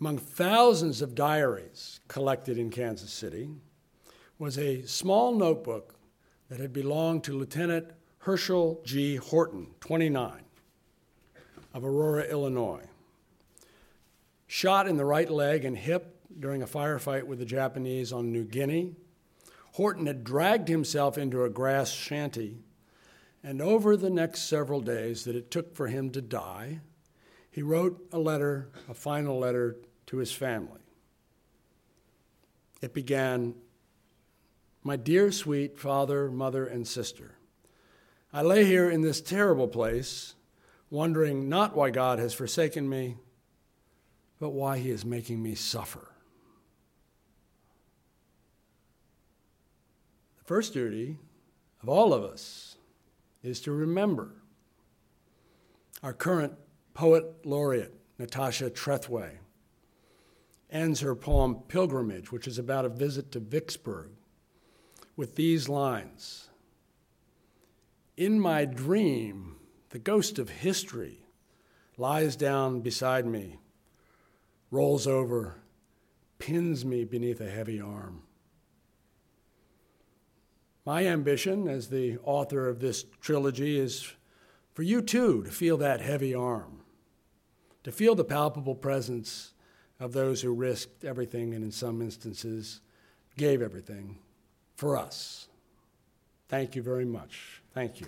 [0.00, 3.50] Among thousands of diaries collected in Kansas City
[4.38, 5.96] was a small notebook
[6.48, 7.88] that had belonged to Lieutenant
[8.18, 9.16] Herschel G.
[9.16, 10.44] Horton, 29
[11.74, 12.84] of Aurora, Illinois.
[14.46, 18.44] Shot in the right leg and hip during a firefight with the Japanese on New
[18.44, 18.94] Guinea,
[19.72, 22.58] Horton had dragged himself into a grass shanty,
[23.42, 26.80] and over the next several days that it took for him to die,
[27.50, 29.76] he wrote a letter, a final letter
[30.08, 30.80] to his family.
[32.80, 33.54] It began
[34.82, 37.34] My dear sweet father, mother, and sister,
[38.32, 40.34] I lay here in this terrible place
[40.90, 43.16] wondering not why God has forsaken me,
[44.40, 46.08] but why he is making me suffer.
[50.38, 51.18] The first duty
[51.82, 52.76] of all of us
[53.42, 54.32] is to remember
[56.02, 56.54] our current
[56.94, 59.32] poet laureate, Natasha Trethewey,
[60.70, 64.10] ends her poem Pilgrimage, which is about a visit to Vicksburg,
[65.16, 66.48] with these lines
[68.16, 69.56] In my dream,
[69.90, 71.24] the ghost of history
[71.96, 73.58] lies down beside me,
[74.70, 75.56] rolls over,
[76.38, 78.22] pins me beneath a heavy arm.
[80.84, 84.10] My ambition as the author of this trilogy is
[84.72, 86.82] for you too to feel that heavy arm,
[87.84, 89.52] to feel the palpable presence
[90.00, 92.80] of those who risked everything and, in some instances,
[93.36, 94.18] gave everything
[94.76, 95.48] for us.
[96.48, 97.62] Thank you very much.
[97.74, 98.06] Thank you.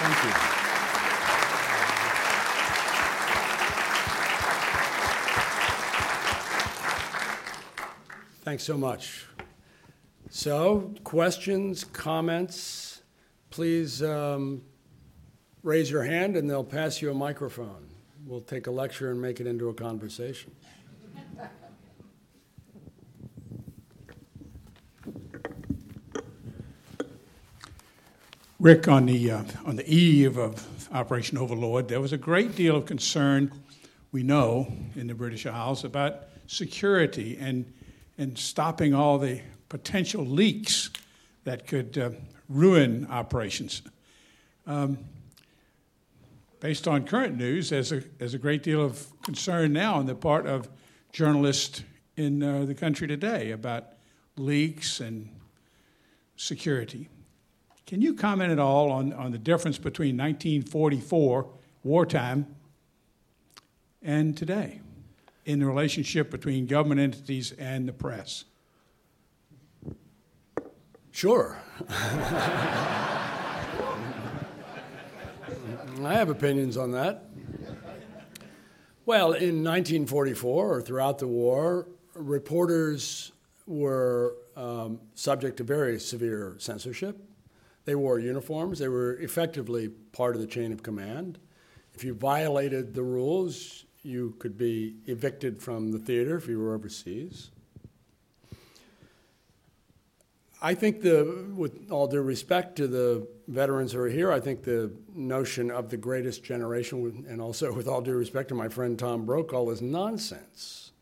[0.00, 0.30] Thank you.
[8.44, 9.26] Thanks so much.
[10.38, 13.02] So, questions, comments,
[13.50, 14.62] please um,
[15.64, 17.88] raise your hand and they'll pass you a microphone.
[18.24, 20.52] We'll take a lecture and make it into a conversation.
[28.60, 32.76] Rick, on the, uh, on the eve of Operation Overlord, there was a great deal
[32.76, 33.50] of concern,
[34.12, 37.72] we know, in the British Isles about security and,
[38.18, 40.90] and stopping all the potential leaks
[41.44, 42.10] that could uh,
[42.48, 43.82] ruin operations.
[44.66, 44.98] Um,
[46.60, 50.14] based on current news, there's a, there's a great deal of concern now on the
[50.14, 50.68] part of
[51.12, 51.82] journalists
[52.16, 53.84] in uh, the country today about
[54.36, 55.28] leaks and
[56.36, 57.08] security.
[57.86, 61.48] Can you comment at all on, on the difference between 1944,
[61.84, 62.54] wartime,
[64.02, 64.80] and today
[65.46, 68.44] in the relationship between government entities and the press?
[71.18, 71.58] Sure.
[71.88, 71.94] I
[76.04, 77.24] have opinions on that.
[79.04, 83.32] Well, in 1944 or throughout the war, reporters
[83.66, 87.18] were um, subject to very severe censorship.
[87.84, 91.40] They wore uniforms, they were effectively part of the chain of command.
[91.94, 96.76] If you violated the rules, you could be evicted from the theater if you were
[96.76, 97.50] overseas.
[100.60, 104.64] I think the, with all due respect to the veterans who are here, I think
[104.64, 108.98] the notion of the greatest generation, and also with all due respect to my friend
[108.98, 110.92] Tom Brokaw, is nonsense.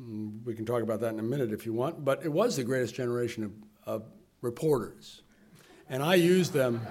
[0.00, 2.56] Mm, we can talk about that in a minute if you want, but it was
[2.56, 3.52] the greatest generation of,
[3.84, 4.04] of
[4.42, 5.22] reporters.
[5.88, 6.86] And I use them.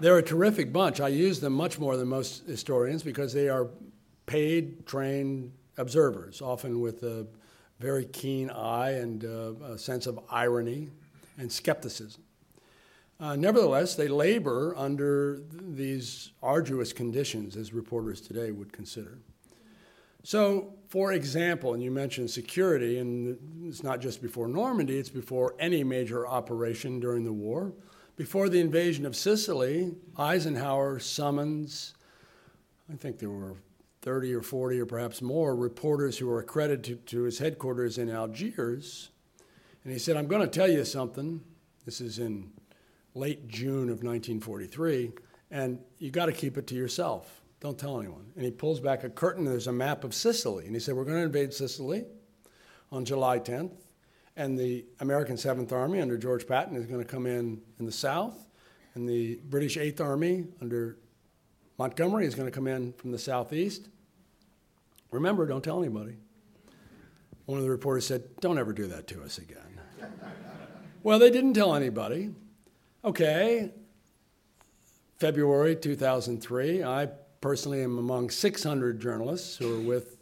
[0.00, 1.00] They're a terrific bunch.
[1.00, 3.68] I use them much more than most historians because they are
[4.24, 7.26] paid, trained observers, often with a
[7.78, 10.90] very keen eye and uh, a sense of irony
[11.38, 12.22] and skepticism.
[13.18, 19.18] Uh, nevertheless, they labor under these arduous conditions, as reporters today would consider.
[20.22, 25.54] So, for example, and you mentioned security, and it's not just before Normandy, it's before
[25.58, 27.72] any major operation during the war.
[28.16, 31.94] Before the invasion of Sicily, Eisenhower summons,
[32.92, 33.56] I think there were
[34.06, 39.10] 30 or 40 or perhaps more reporters who were accredited to his headquarters in Algiers.
[39.82, 41.40] And he said, I'm going to tell you something.
[41.84, 42.52] This is in
[43.14, 45.10] late June of 1943,
[45.50, 47.42] and you got to keep it to yourself.
[47.58, 48.26] Don't tell anyone.
[48.36, 50.66] And he pulls back a curtain, there's a map of Sicily.
[50.66, 52.04] And he said, We're going to invade Sicily
[52.92, 53.72] on July 10th.
[54.36, 57.92] And the American 7th Army under George Patton is going to come in in the
[57.92, 58.46] south.
[58.94, 60.96] And the British 8th Army under
[61.76, 63.88] Montgomery is going to come in from the southeast.
[65.10, 66.16] Remember, don't tell anybody.
[67.46, 69.80] One of the reporters said, Don't ever do that to us again.
[71.02, 72.34] well, they didn't tell anybody.
[73.04, 73.70] Okay,
[75.16, 77.08] February 2003, I
[77.40, 80.18] personally am among 600 journalists who are with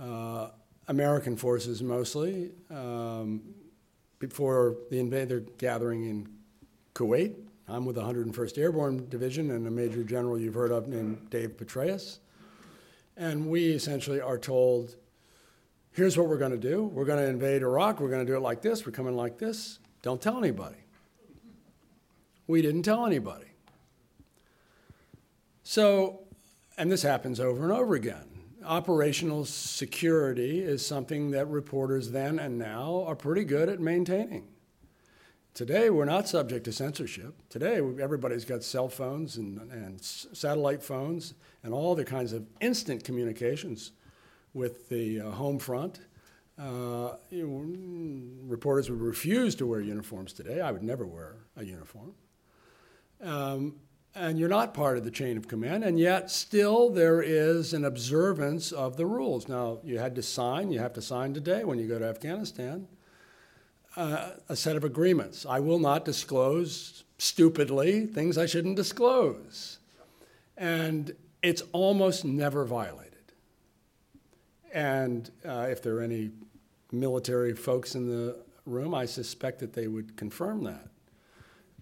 [0.00, 0.48] uh,
[0.88, 3.42] American forces mostly um,
[4.18, 6.28] before the invader gathering in
[6.94, 7.34] Kuwait.
[7.68, 11.56] I'm with the 101st Airborne Division and a Major General you've heard of named Dave
[11.56, 12.18] Petraeus.
[13.16, 14.96] And we essentially are told
[15.92, 16.84] here's what we're going to do.
[16.84, 18.00] We're going to invade Iraq.
[18.00, 18.84] We're going to do it like this.
[18.86, 19.78] We're coming like this.
[20.02, 20.78] Don't tell anybody.
[22.46, 23.46] We didn't tell anybody.
[25.62, 26.20] So,
[26.76, 28.26] and this happens over and over again.
[28.64, 34.48] Operational security is something that reporters then and now are pretty good at maintaining.
[35.54, 37.34] Today, we're not subject to censorship.
[37.50, 43.04] Today, everybody's got cell phones and, and satellite phones and all the kinds of instant
[43.04, 43.92] communications
[44.54, 46.00] with the uh, home front.
[46.58, 50.62] Uh, you know, reporters would refuse to wear uniforms today.
[50.62, 52.14] I would never wear a uniform.
[53.20, 53.74] Um,
[54.14, 57.84] and you're not part of the chain of command, and yet still there is an
[57.84, 59.48] observance of the rules.
[59.48, 62.88] Now, you had to sign, you have to sign today when you go to Afghanistan,
[63.96, 65.44] uh, a set of agreements.
[65.46, 69.78] I will not disclose stupidly things I shouldn't disclose.
[70.56, 73.32] And it's almost never violated.
[74.72, 76.30] And uh, if there are any
[76.90, 80.88] military folks in the room, I suspect that they would confirm that.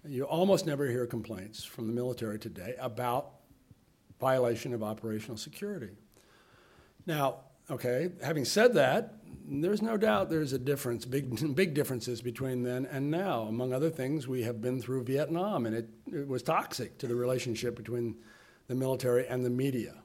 [0.05, 3.33] You almost never hear complaints from the military today about
[4.19, 5.95] violation of operational security.
[7.05, 7.35] Now,
[7.69, 9.15] okay, having said that,
[9.51, 13.41] there's no doubt there's a difference, big, big differences between then and now.
[13.41, 17.15] Among other things, we have been through Vietnam, and it, it was toxic to the
[17.15, 18.15] relationship between
[18.67, 19.95] the military and the media.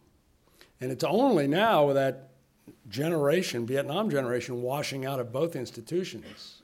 [0.81, 2.31] And it's only now that
[2.89, 6.63] generation, Vietnam generation, washing out of both institutions,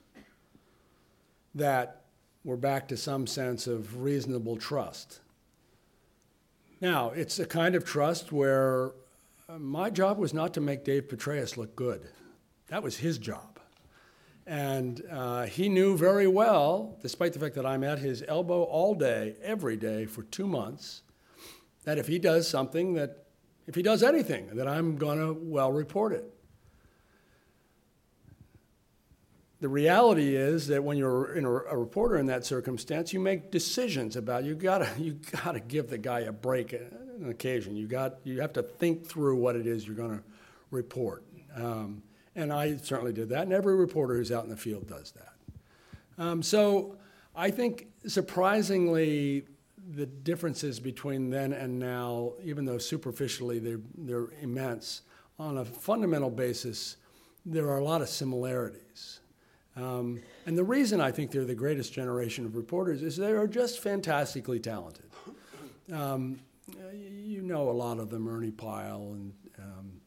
[1.54, 2.02] that
[2.44, 5.20] we're back to some sense of reasonable trust.
[6.80, 8.90] Now, it's a kind of trust where
[9.48, 12.08] uh, my job was not to make Dave Petraeus look good.
[12.72, 13.60] That was his job.
[14.46, 18.94] And uh, he knew very well, despite the fact that I'm at his elbow all
[18.94, 21.02] day, every day for two months,
[21.84, 23.26] that if he does something that,
[23.66, 26.24] if he does anything, that I'm going to well report it.
[29.60, 34.16] the reality is that when you're a, a, reporter in that circumstance, you make decisions
[34.16, 37.76] about you gotta you gotta give the guy a break an occasion.
[37.76, 40.24] You got you have to think through what it is you're going to
[40.72, 41.22] report,
[41.54, 42.02] um,
[42.34, 43.42] and I certainly did that.
[43.42, 46.22] And every reporter who's out in the field does that.
[46.22, 46.96] Um, so
[47.34, 49.44] I think surprisingly,
[49.94, 55.02] the differences between then and now, even though superficially they're they're immense,
[55.38, 56.96] on a fundamental basis,
[57.44, 59.20] there are a lot of similarities.
[59.74, 63.46] Um, and the reason I think they're the greatest generation of reporters is they are
[63.46, 65.06] just fantastically talented.
[65.90, 66.38] Um,
[66.92, 70.01] you know a lot of them, Ernie Pyle and um,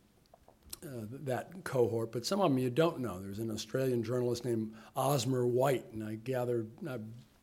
[0.83, 3.19] uh, that cohort, but some of them you don't know.
[3.19, 6.97] There's an Australian journalist named Osmer White, and I gather, I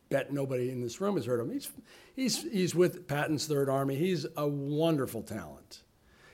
[0.09, 1.53] bet nobody in this room has heard of him.
[1.53, 1.71] He's,
[2.15, 3.95] he's, he's with Patton's Third Army.
[3.95, 5.83] He's a wonderful talent.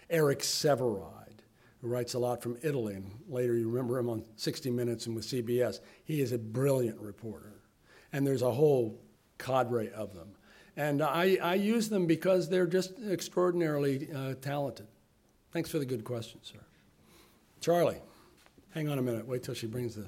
[0.10, 1.20] Eric Sevareid
[1.82, 5.16] who writes a lot from Italy, and later you remember him on 60 Minutes and
[5.16, 5.80] with CBS.
[6.04, 7.54] He is a brilliant reporter,
[8.12, 9.00] and there's a whole
[9.38, 10.30] cadre of them.
[10.76, 14.88] And I, I use them because they're just extraordinarily uh, talented.
[15.52, 16.60] Thanks for the good question, sir.
[17.62, 17.98] Charlie,
[18.72, 19.28] hang on a minute.
[19.28, 20.06] Wait till she brings the.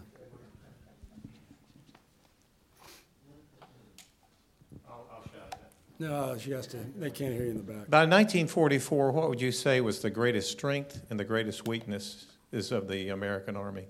[4.89, 5.69] I'll shout at.
[5.99, 6.77] No, she has to.
[6.77, 7.89] They can't hear you in the back.
[7.89, 12.71] By 1944, what would you say was the greatest strength and the greatest weakness is
[12.71, 13.87] of the American Army?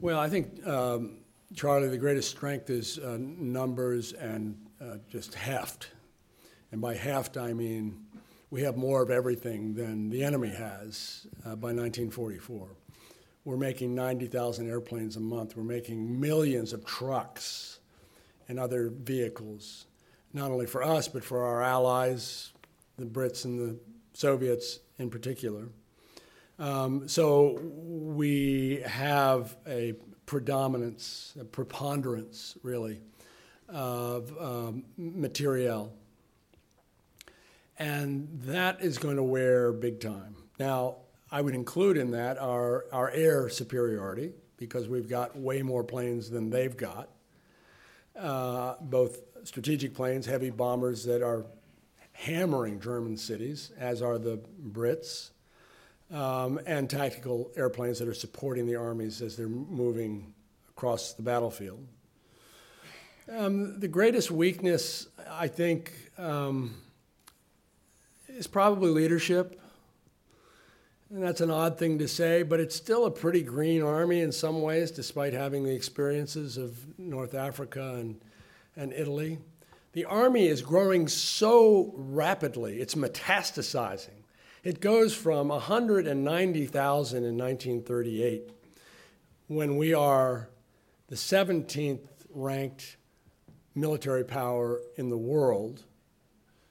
[0.00, 1.18] Well, I think, um,
[1.54, 5.90] Charlie, the greatest strength is uh, numbers and uh, just heft.
[6.72, 8.05] And by heft, I mean
[8.50, 12.68] we have more of everything than the enemy has uh, by 1944.
[13.44, 15.56] We're making 90,000 airplanes a month.
[15.56, 17.78] We're making millions of trucks
[18.48, 19.86] and other vehicles,
[20.32, 22.52] not only for us, but for our allies,
[22.96, 23.78] the Brits and the
[24.12, 25.68] Soviets in particular.
[26.58, 29.94] Um, so we have a
[30.24, 33.00] predominance, a preponderance, really,
[33.68, 35.92] of um, materiel.
[37.78, 40.36] And that is going to wear big time.
[40.58, 40.96] Now,
[41.30, 46.30] I would include in that our, our air superiority, because we've got way more planes
[46.30, 47.10] than they've got.
[48.18, 51.44] Uh, both strategic planes, heavy bombers that are
[52.12, 55.30] hammering German cities, as are the Brits,
[56.10, 60.32] um, and tactical airplanes that are supporting the armies as they're moving
[60.70, 61.86] across the battlefield.
[63.30, 66.76] Um, the greatest weakness, I think, um,
[68.36, 69.60] is probably leadership.
[71.10, 74.32] And that's an odd thing to say, but it's still a pretty green army in
[74.32, 78.20] some ways, despite having the experiences of North Africa and,
[78.76, 79.38] and Italy.
[79.92, 84.24] The army is growing so rapidly, it's metastasizing.
[84.64, 88.50] It goes from 190,000 in 1938,
[89.46, 90.48] when we are
[91.06, 92.00] the 17th
[92.34, 92.96] ranked
[93.76, 95.84] military power in the world,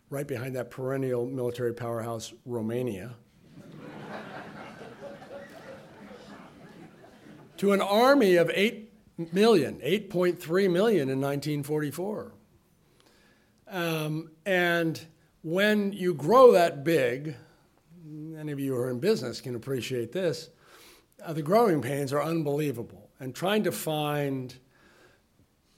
[0.10, 3.16] right behind that perennial military powerhouse, Romania,
[7.58, 8.92] to an army of 8
[9.34, 12.34] million, 8.3 million in 1944.
[13.68, 15.00] Um, and
[15.42, 17.36] when you grow that big,
[18.38, 20.50] any of you who are in business can appreciate this,
[21.24, 23.10] uh, the growing pains are unbelievable.
[23.20, 24.54] And trying to find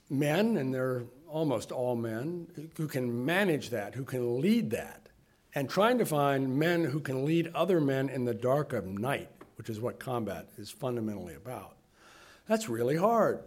[0.10, 5.10] men, and they're almost all men, who can manage that, who can lead that,
[5.54, 9.30] and trying to find men who can lead other men in the dark of night,
[9.56, 11.76] which is what combat is fundamentally about.
[12.48, 13.40] That's really hard.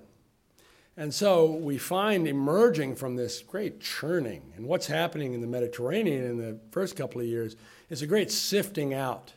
[0.96, 6.24] And so we find emerging from this great churning, and what's happening in the Mediterranean
[6.24, 7.56] in the first couple of years
[7.88, 9.32] is a great sifting out.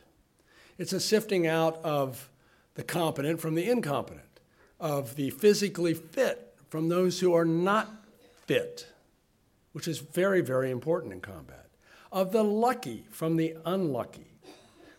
[0.76, 2.28] It's a sifting out of
[2.74, 4.40] the competent from the incompetent,
[4.80, 8.03] of the physically fit from those who are not
[8.46, 8.86] fit,
[9.72, 11.68] which is very, very important in combat,
[12.12, 14.38] of the lucky from the unlucky.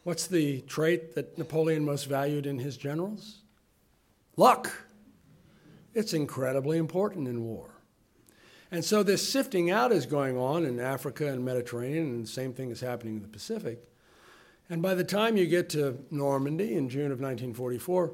[0.04, 3.42] What's the trait that Napoleon most valued in his generals?
[4.38, 4.72] Luck.
[5.94, 7.70] It's incredibly important in war.
[8.70, 12.54] And so this sifting out is going on in Africa and Mediterranean, and the same
[12.54, 13.80] thing is happening in the Pacific.
[14.70, 18.14] And by the time you get to Normandy in June of 1944,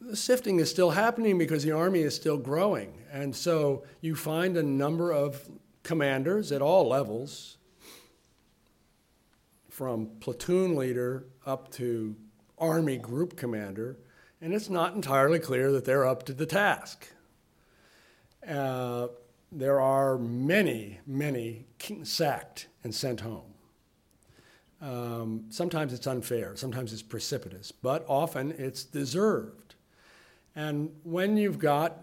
[0.00, 2.92] the sifting is still happening because the army is still growing.
[3.12, 5.48] And so you find a number of
[5.82, 7.56] commanders at all levels,
[9.76, 12.16] from platoon leader up to
[12.58, 13.98] army group commander,
[14.40, 17.08] and it's not entirely clear that they're up to the task.
[18.48, 19.08] Uh,
[19.52, 21.66] there are many, many
[22.04, 23.52] sacked and sent home.
[24.80, 29.65] Um, sometimes it's unfair, sometimes it's precipitous, but often it's deserved.
[30.56, 31.98] And when you've got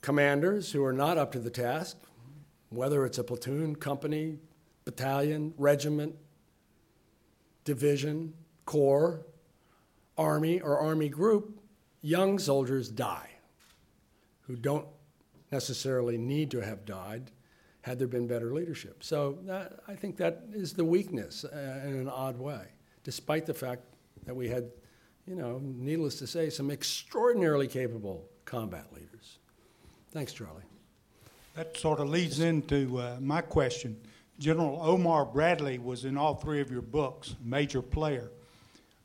[0.00, 1.98] commanders who are not up to the task,
[2.70, 4.38] whether it's a platoon, company,
[4.84, 6.16] battalion, regiment,
[7.64, 8.32] division,
[8.64, 9.26] corps,
[10.16, 11.60] army, or army group,
[12.00, 13.30] young soldiers die
[14.42, 14.86] who don't
[15.52, 17.30] necessarily need to have died
[17.82, 19.04] had there been better leadership.
[19.04, 22.66] So that, I think that is the weakness uh, in an odd way,
[23.04, 23.82] despite the fact
[24.24, 24.70] that we had,
[25.26, 29.38] you know, needless to say, some extraordinarily capable combat leaders.
[30.12, 30.62] Thanks, Charlie.
[31.54, 33.96] That sort of leads into uh, my question.
[34.38, 38.30] General Omar Bradley was in all three of your books, major player.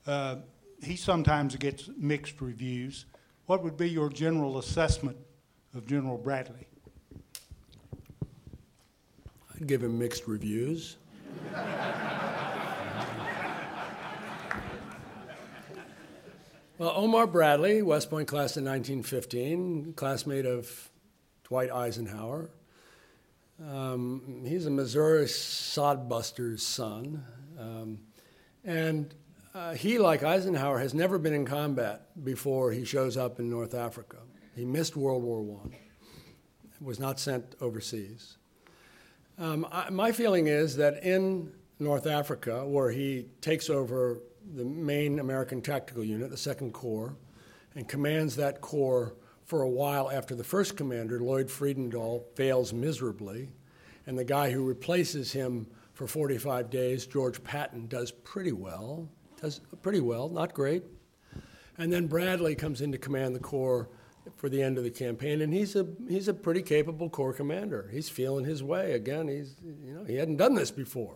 [0.06, 0.38] Uh,
[0.84, 3.06] he sometimes gets mixed reviews.
[3.46, 5.18] What would be your general assessment
[5.74, 6.68] of General Bradley?
[9.56, 10.98] I'd give him mixed reviews.
[16.82, 20.90] Well, Omar Bradley, West Point class in 1915, classmate of
[21.44, 22.50] Dwight Eisenhower.
[23.64, 27.24] Um, he's a Missouri sodbuster's son.
[27.60, 28.00] Um,
[28.66, 29.14] and
[29.54, 33.76] uh, he, like Eisenhower, has never been in combat before he shows up in North
[33.76, 34.18] Africa.
[34.56, 35.78] He missed World War I,
[36.84, 38.38] was not sent overseas.
[39.38, 44.18] Um, I, my feeling is that in North Africa, where he takes over
[44.56, 47.16] the main American tactical unit, the Second Corps,
[47.76, 49.14] and commands that corps
[49.46, 53.50] for a while after the first commander, Lloyd Fredendall, fails miserably.
[54.08, 59.08] And the guy who replaces him for 45 days, George Patton, does pretty well.
[59.42, 60.84] Does pretty well, not great.
[61.78, 63.90] And then Bradley comes in to command the Corps
[64.38, 67.90] for the end of the campaign, and he's a he's a pretty capable Corps commander.
[67.92, 69.28] He's feeling his way again.
[69.28, 71.16] He's you know he hadn't done this before.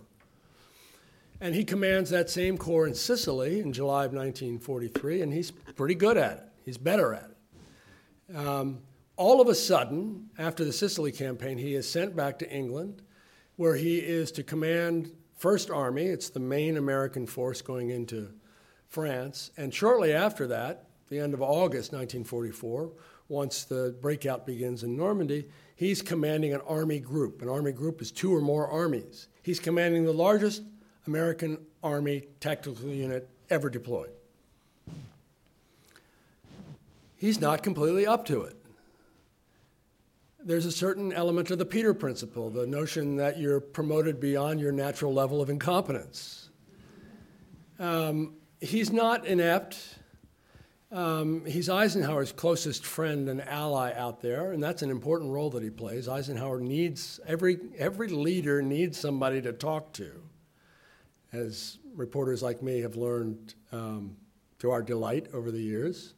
[1.41, 5.95] And he commands that same corps in Sicily in July of 1943, and he's pretty
[5.95, 6.43] good at it.
[6.63, 8.35] He's better at it.
[8.35, 8.79] Um,
[9.17, 13.01] all of a sudden, after the Sicily campaign, he is sent back to England,
[13.55, 16.05] where he is to command First Army.
[16.05, 18.29] It's the main American force going into
[18.87, 19.51] France.
[19.57, 22.91] And shortly after that, the end of August 1944,
[23.27, 27.41] once the breakout begins in Normandy, he's commanding an army group.
[27.41, 29.27] An army group is two or more armies.
[29.43, 30.63] He's commanding the largest
[31.07, 34.09] American Army tactical unit ever deployed.
[37.17, 38.55] He's not completely up to it.
[40.43, 44.71] There's a certain element of the Peter principle, the notion that you're promoted beyond your
[44.71, 46.49] natural level of incompetence.
[47.79, 49.77] Um, he's not inept.
[50.91, 55.63] Um, he's Eisenhower's closest friend and ally out there, and that's an important role that
[55.63, 56.07] he plays.
[56.07, 60.11] Eisenhower needs every every leader needs somebody to talk to,
[61.35, 64.17] as reporters like me have learned um,
[64.59, 66.13] to our delight over the years.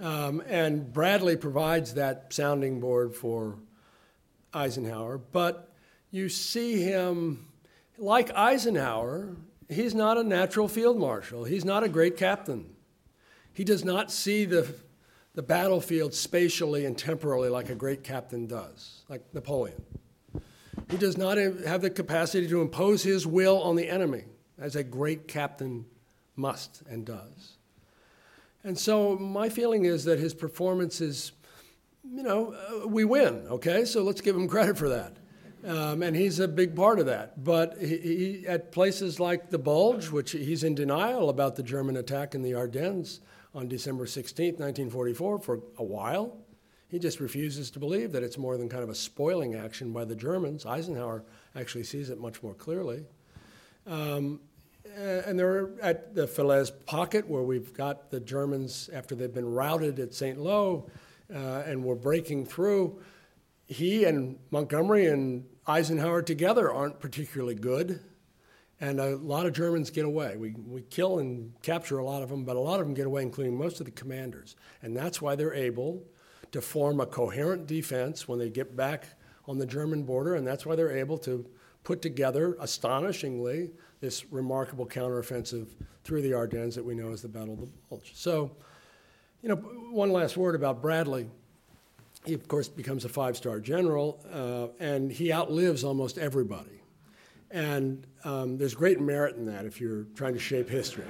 [0.00, 3.56] Um, and Bradley provides that sounding board for
[4.52, 5.72] Eisenhower, but
[6.10, 7.46] you see him
[7.98, 9.36] like Eisenhower
[9.68, 11.44] He's not a natural field marshal.
[11.44, 12.74] He's not a great captain.
[13.52, 14.72] He does not see the,
[15.34, 19.82] the battlefield spatially and temporally like a great captain does, like Napoleon.
[20.90, 24.24] He does not have the capacity to impose his will on the enemy,
[24.58, 25.86] as a great captain
[26.34, 27.56] must and does.
[28.64, 31.32] And so my feeling is that his performance is,
[32.04, 33.84] you know, uh, we win, okay?
[33.84, 35.16] So let's give him credit for that.
[35.64, 37.42] Um, and he's a big part of that.
[37.42, 41.96] But he, he, at places like the Bulge, which he's in denial about the German
[41.96, 43.20] attack in the Ardennes
[43.54, 46.36] on December 16, 1944, for a while.
[46.88, 50.04] He just refuses to believe that it's more than kind of a spoiling action by
[50.04, 50.64] the Germans.
[50.64, 51.24] Eisenhower
[51.56, 53.04] actually sees it much more clearly.
[53.86, 54.40] Um,
[54.96, 59.98] and they're at the Falaise pocket where we've got the Germans after they've been routed
[60.00, 60.38] at St.
[60.38, 60.90] Lo
[61.32, 63.00] uh, and we're breaking through.
[63.66, 68.00] He and Montgomery and Eisenhower together aren't particularly good.
[68.80, 70.36] And a lot of Germans get away.
[70.36, 73.06] We, we kill and capture a lot of them, but a lot of them get
[73.06, 74.54] away, including most of the commanders.
[74.82, 76.04] And that's why they're able
[76.52, 79.06] to form a coherent defense when they get back
[79.48, 81.46] on the German border, and that's why they're able to
[81.86, 83.70] put together, astonishingly,
[84.00, 85.68] this remarkable counteroffensive
[86.02, 88.10] through the Ardennes that we know as the Battle of the Bulge.
[88.16, 88.50] So,
[89.40, 91.30] you know, one last word about Bradley.
[92.24, 96.82] He, of course, becomes a five star general, uh, and he outlives almost everybody.
[97.52, 101.04] And um, there's great merit in that if you're trying to shape history.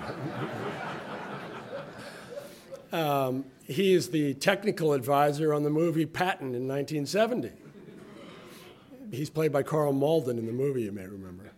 [2.92, 7.65] um, he is the technical advisor on the movie Patton in 1970.
[9.10, 11.52] He's played by Karl Malden in the movie, you may remember.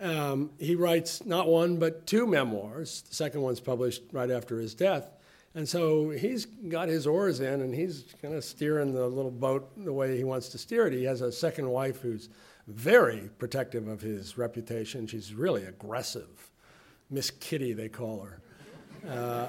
[0.00, 3.02] Um, he writes not one, but two memoirs.
[3.08, 5.10] The second one's published right after his death.
[5.54, 9.70] And so he's got his oars in and he's kind of steering the little boat
[9.76, 10.92] the way he wants to steer it.
[10.92, 12.28] He has a second wife who's
[12.68, 15.06] very protective of his reputation.
[15.06, 16.50] She's really aggressive.
[17.10, 18.40] Miss Kitty, they call her.
[19.08, 19.48] Uh,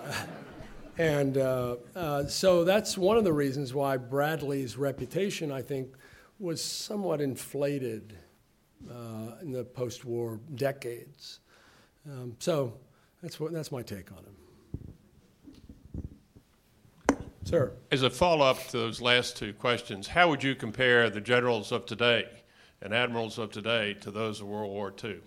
[0.98, 5.94] and uh, uh, so that's one of the reasons why Bradley's reputation, I think,
[6.42, 8.18] was somewhat inflated
[8.90, 11.40] uh, in the post war decades.
[12.10, 12.74] Um, so
[13.22, 14.36] that's, what, that's my take on him.
[17.44, 17.74] Sir.
[17.92, 21.72] As a follow up to those last two questions, how would you compare the generals
[21.72, 22.28] of today
[22.82, 25.18] and admirals of today to those of World War II?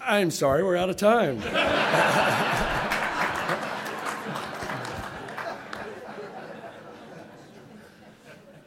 [0.00, 1.40] I'm sorry, we're out of time.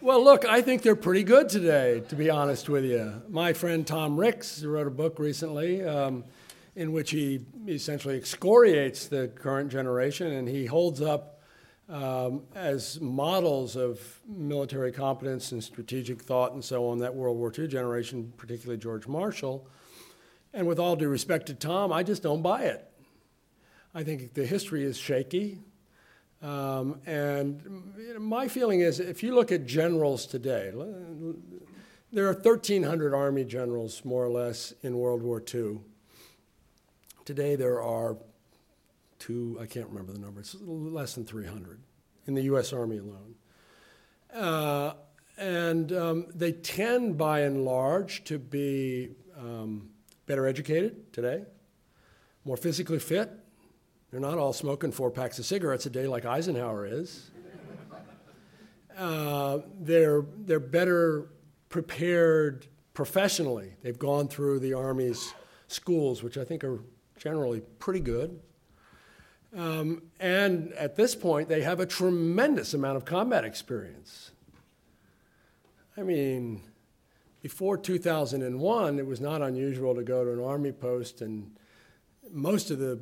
[0.08, 3.22] well, look, I think they're pretty good today, to be honest with you.
[3.28, 5.84] My friend Tom Ricks wrote a book recently.
[5.84, 6.24] Um,
[6.78, 11.42] in which he essentially excoriates the current generation and he holds up
[11.90, 17.52] um, as models of military competence and strategic thought and so on that World War
[17.58, 19.68] II generation, particularly George Marshall.
[20.54, 22.88] And with all due respect to Tom, I just don't buy it.
[23.96, 25.60] I think the history is shaky.
[26.42, 30.72] Um, and my feeling is if you look at generals today,
[32.12, 35.80] there are 1,300 Army generals, more or less, in World War II.
[37.26, 38.18] Today there are
[39.20, 41.80] two, I can't remember the number, it's less than 300
[42.28, 42.72] in the U.S.
[42.72, 43.36] Army alone.
[44.34, 44.94] Uh,
[45.38, 49.90] and um, they tend, by and large, to be um,
[50.26, 51.44] better educated today,
[52.46, 53.32] more physically fit.
[54.18, 57.30] They're not all smoking four packs of cigarettes a day like Eisenhower is.
[58.98, 61.28] Uh, they're, they're better
[61.70, 62.66] prepared
[62.96, 63.74] professionally.
[63.84, 65.36] They've gone through the Army's
[65.68, 66.80] schools, which I think are
[67.20, 68.40] generally pretty good.
[69.56, 74.32] Um, and at this point, they have a tremendous amount of combat experience.
[75.96, 76.64] I mean,
[77.44, 81.56] before 2001, it was not unusual to go to an Army post, and
[82.32, 83.00] most of the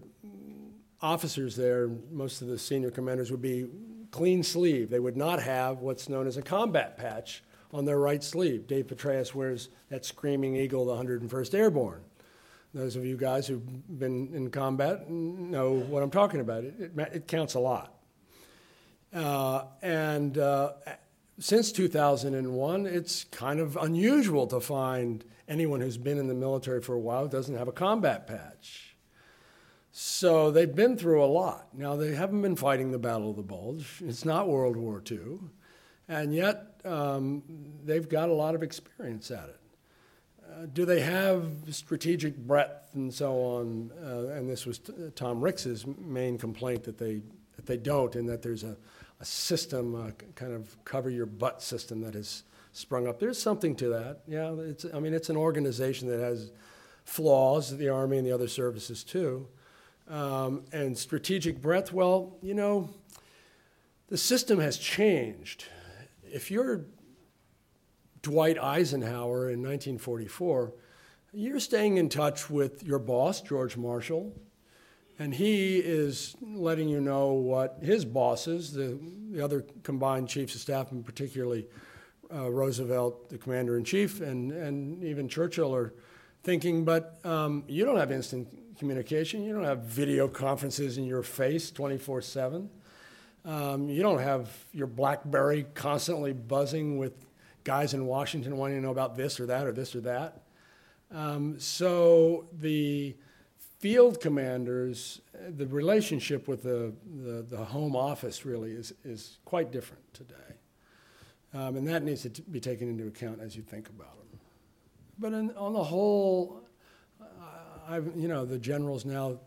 [1.02, 3.68] officers there, most of the senior commanders would be
[4.12, 4.90] clean sleeve.
[4.90, 7.44] They would not have what's known as a combat patch
[7.74, 8.68] on their right sleeve.
[8.68, 12.02] Dave Petraeus wears that Screaming Eagle, the 101st Airborne.
[12.74, 16.64] Those of you guys who've been in combat know what I'm talking about.
[16.64, 17.94] It, it, it counts a lot.
[19.14, 20.74] Uh, and uh,
[21.40, 26.94] since 2001, it's kind of unusual to find anyone who's been in the military for
[26.94, 28.85] a while doesn't have a combat patch.
[29.98, 31.70] So they've been through a lot.
[31.74, 34.02] Now, they haven't been fighting the Battle of the Bulge.
[34.06, 35.40] It's not World War II.
[36.10, 37.44] And yet, um,
[37.82, 39.60] they've got a lot of experience at it.
[40.44, 43.90] Uh, do they have strategic breadth and so on?
[44.04, 47.22] Uh, and this was t- Tom Ricks's main complaint that they,
[47.56, 48.76] that they don't, and that there's a,
[49.22, 52.44] a system, a kind of cover your butt system that has
[52.74, 53.18] sprung up.
[53.22, 54.24] There's something to that.
[54.28, 56.52] Yeah, it's, I mean, it's an organization that has
[57.06, 59.48] flaws, the Army and the other services too.
[60.08, 62.90] Um, and strategic breadth, well, you know,
[64.08, 65.66] the system has changed.
[66.24, 66.86] If you're
[68.22, 70.74] Dwight Eisenhower in 1944,
[71.34, 74.34] you're staying in touch with your boss, George Marshall,
[75.18, 79.00] and he is letting you know what his bosses, the,
[79.32, 81.68] the other combined chiefs of staff, and particularly
[82.34, 85.94] uh, Roosevelt, the commander in chief, and, and even Churchill are
[86.44, 88.48] thinking, but um, you don't have instant
[88.78, 89.44] communication.
[89.44, 92.70] You don't have video conferences in your face 24 7.
[93.46, 97.14] Um, you don't have your Blackberry constantly buzzing with
[97.64, 100.44] guys in Washington wanting to know about this or that or this or that.
[101.12, 103.16] Um, so the
[103.80, 110.02] field commanders, the relationship with the, the, the, home office really is, is quite different
[110.14, 110.34] today.
[111.54, 114.40] Um, and that needs to t- be taken into account as you think about them.
[115.20, 116.65] But in, on the whole,
[117.88, 119.40] I've, you know, the generals now,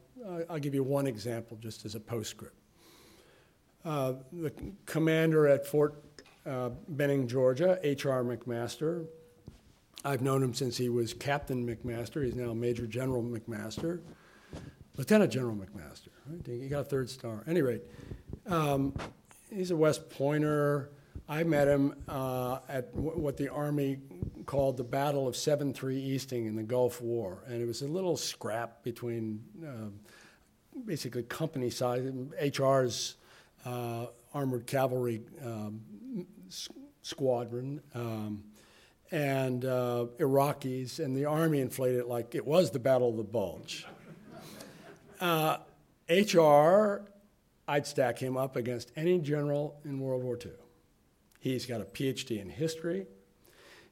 [0.49, 2.55] I'll give you one example just as a postscript.
[3.84, 4.53] Uh, the
[4.86, 6.03] commander at Fort
[6.47, 8.24] uh, Benning, Georgia, H.R.
[8.24, 9.07] McMaster.
[10.05, 12.24] I've known him since he was Captain McMaster.
[12.24, 14.01] He's now Major General McMaster,
[14.97, 16.09] Lieutenant General McMaster.
[16.26, 16.47] Right?
[16.47, 17.43] He got a third star.
[17.43, 17.82] At any rate,
[18.47, 18.95] um,
[19.53, 20.91] he's a West Pointer.
[21.28, 23.98] I met him uh, at w- what the Army
[24.46, 27.44] called the Battle of 7 3 Easting in the Gulf War.
[27.46, 29.90] And it was a little scrap between uh,
[30.86, 32.10] basically company size,
[32.40, 33.16] HR's
[33.66, 35.80] uh, armored cavalry um,
[37.02, 38.42] squadron um,
[39.10, 43.24] and uh, Iraqis, and the army inflated it like it was the Battle of the
[43.24, 43.86] Bulge.
[45.20, 45.58] Uh,
[46.08, 47.02] HR,
[47.66, 50.52] I'd stack him up against any general in World War II.
[51.39, 53.07] He's got a PhD in history.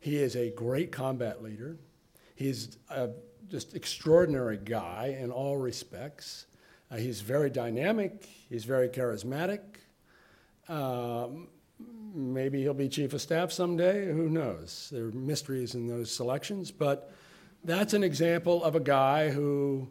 [0.00, 1.78] He is a great combat leader.
[2.34, 3.10] He's a
[3.48, 6.46] just extraordinary guy in all respects.
[6.90, 8.28] Uh, he's very dynamic.
[8.48, 9.60] He's very charismatic.
[10.68, 11.48] Um,
[12.14, 14.06] maybe he'll be chief of staff someday.
[14.06, 14.88] Who knows?
[14.92, 17.12] There are mysteries in those selections, but
[17.64, 19.88] that's an example of a guy who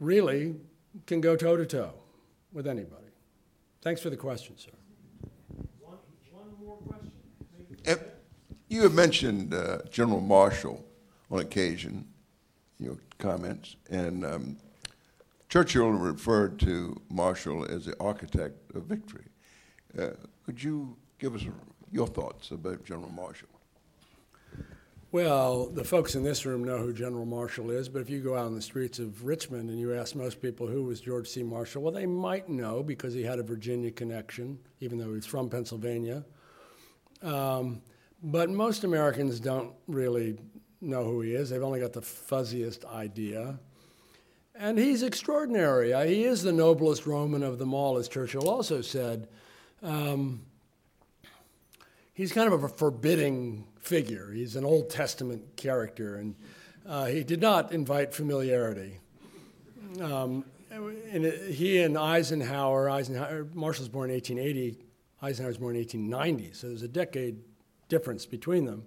[0.00, 0.56] really
[1.06, 1.94] can go toe to toe
[2.52, 3.04] with anybody.
[3.82, 4.70] Thanks for the question, sir.
[5.80, 5.98] One,
[6.30, 7.12] one more question.
[7.88, 8.00] If
[8.68, 10.84] you have mentioned uh, General Marshall
[11.30, 12.06] on occasion
[12.78, 14.56] in your comments, and um,
[15.48, 19.24] Churchill referred to Marshall as the architect of victory.
[19.98, 20.08] Uh,
[20.44, 21.46] could you give us
[21.90, 23.48] your thoughts about General Marshall?
[25.10, 28.36] Well, the folks in this room know who General Marshall is, but if you go
[28.36, 31.42] out on the streets of Richmond and you ask most people who was George C.
[31.42, 35.48] Marshall, well, they might know because he had a Virginia connection, even though he's from
[35.48, 36.22] Pennsylvania.
[37.22, 37.82] Um,
[38.22, 40.38] but most Americans don't really
[40.80, 41.50] know who he is.
[41.50, 43.58] They've only got the fuzziest idea.
[44.54, 45.92] And he's extraordinary.
[45.92, 49.28] Uh, he is the noblest Roman of them all, as Churchill also said.
[49.82, 50.42] Um,
[52.12, 54.32] he's kind of a forbidding figure.
[54.32, 56.34] He's an Old Testament character, and
[56.84, 58.98] uh, he did not invite familiarity.
[60.02, 64.78] um, and he and Eisenhower, Eisenhower, Marshall's born in 1880,
[65.22, 67.40] Eisenhower's born in 1890, so there's a decade
[67.88, 68.84] difference between them.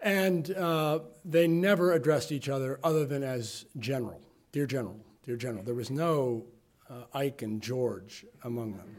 [0.00, 4.20] And uh, they never addressed each other other than as general,
[4.52, 5.62] dear general, dear general.
[5.62, 6.46] There was no
[6.88, 8.96] uh, Ike and George among them.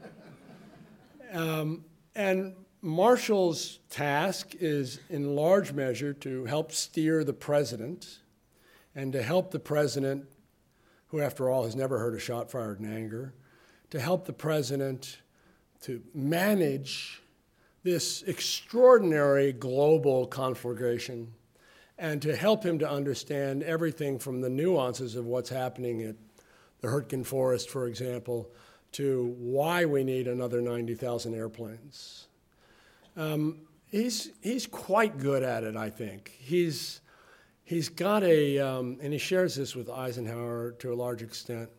[1.34, 1.86] Um,
[2.16, 8.20] and Marshall's task is, in large measure, to help steer the president
[8.96, 10.26] and to help the president,
[11.08, 13.34] who, after all, has never heard a shot fired in anger,
[13.90, 15.18] to help the president
[15.82, 17.22] to manage
[17.84, 21.34] this extraordinary global conflagration
[21.98, 26.16] and to help him to understand everything from the nuances of what's happening at
[26.82, 28.50] the Hurtgen Forest, for example,
[28.94, 32.28] to why we need another 90,000 airplanes.
[33.16, 33.60] Um,
[33.90, 36.36] he's, he's quite good at it, I think.
[36.40, 37.02] He's,
[37.64, 41.70] he's got a, um, and he shares this with Eisenhower to a large extent,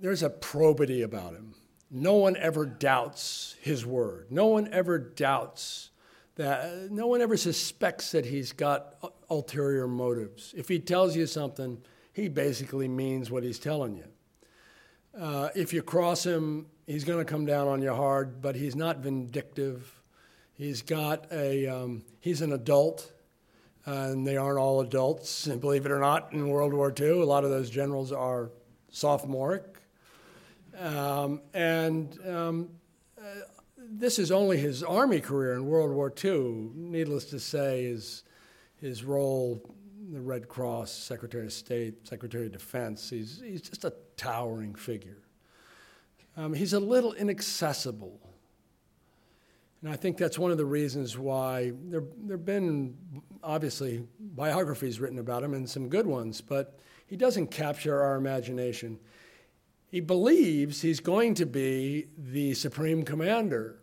[0.00, 1.54] there's a probity about him.
[1.94, 4.26] No one ever doubts his word.
[4.30, 5.90] No one ever doubts
[6.36, 8.94] that, no one ever suspects that he's got
[9.28, 10.54] ulterior motives.
[10.56, 11.82] If he tells you something,
[12.14, 14.04] he basically means what he's telling you.
[15.18, 18.74] Uh, if you cross him, he's going to come down on you hard, but he's
[18.74, 20.00] not vindictive.
[20.54, 23.12] He's got a, um, he's an adult,
[23.84, 25.46] and they aren't all adults.
[25.46, 28.50] And believe it or not, in World War II, a lot of those generals are
[28.90, 29.71] sophomoric.
[30.78, 32.70] Um, and um,
[33.18, 33.22] uh,
[33.78, 36.70] this is only his army career in World War II.
[36.74, 38.24] Needless to say, his,
[38.76, 39.62] his role,
[40.12, 45.18] the Red Cross, Secretary of State, Secretary of Defense, he's, he's just a towering figure.
[46.36, 48.18] Um, he's a little inaccessible.
[49.82, 52.96] And I think that's one of the reasons why there have been
[53.42, 58.98] obviously biographies written about him and some good ones, but he doesn't capture our imagination.
[59.92, 63.76] He believes he's going to be the supreme commander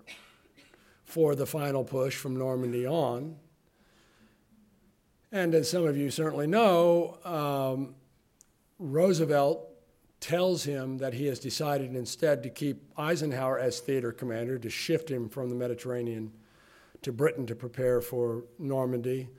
[1.06, 3.36] for the final push from Normandy on.
[5.32, 7.94] And as some of you certainly know, um,
[8.80, 9.70] Roosevelt
[10.20, 15.12] tells him that he has decided instead to keep Eisenhower as theater commander, to shift
[15.12, 16.32] him from the Mediterranean
[17.04, 19.30] to Britain to prepare for Normandy.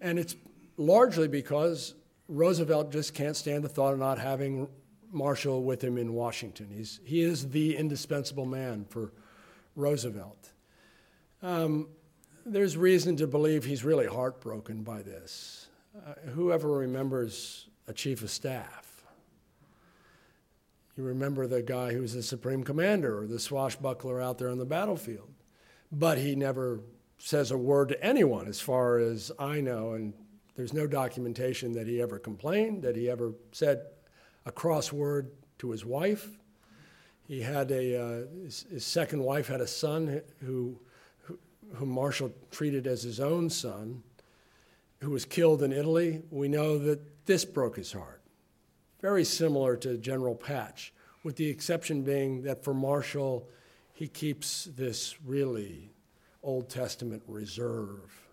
[0.00, 0.34] And it's
[0.76, 1.94] largely because
[2.26, 4.66] Roosevelt just can't stand the thought of not having
[5.10, 6.68] Marshall with him in Washington.
[6.70, 9.12] He's, he is the indispensable man for
[9.76, 10.52] Roosevelt.
[11.42, 11.88] Um,
[12.44, 15.68] there's reason to believe he's really heartbroken by this.
[15.96, 19.02] Uh, whoever remembers a chief of staff?
[20.96, 24.58] You remember the guy who was the supreme commander or the swashbuckler out there on
[24.58, 25.30] the battlefield.
[25.92, 26.80] But he never
[27.18, 30.12] says a word to anyone, as far as I know, and
[30.56, 33.82] there's no documentation that he ever complained, that he ever said,
[34.48, 35.28] a crossword
[35.58, 36.38] to his wife.
[37.26, 40.78] He had a, uh, his, his, second wife had a son who,
[41.24, 41.38] who,
[41.74, 44.02] who Marshall treated as his own son,
[45.00, 46.22] who was killed in Italy.
[46.30, 48.22] We know that this broke his heart.
[49.02, 50.92] Very similar to General Patch,
[51.22, 53.46] with the exception being that for Marshall,
[53.92, 55.90] he keeps this really
[56.42, 58.27] Old Testament reserve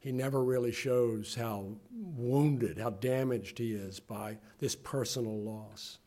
[0.00, 5.98] he never really shows how wounded, how damaged he is by this personal loss.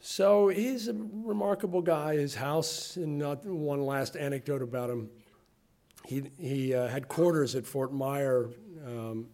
[0.00, 2.16] So he's a remarkable guy.
[2.16, 5.10] His house, and one last anecdote about him.
[6.06, 8.50] He, he uh, had quarters at Fort Myer
[8.86, 9.26] um,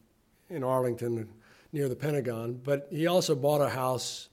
[0.48, 1.28] in Arlington
[1.72, 4.30] near the Pentagon, but he also bought a house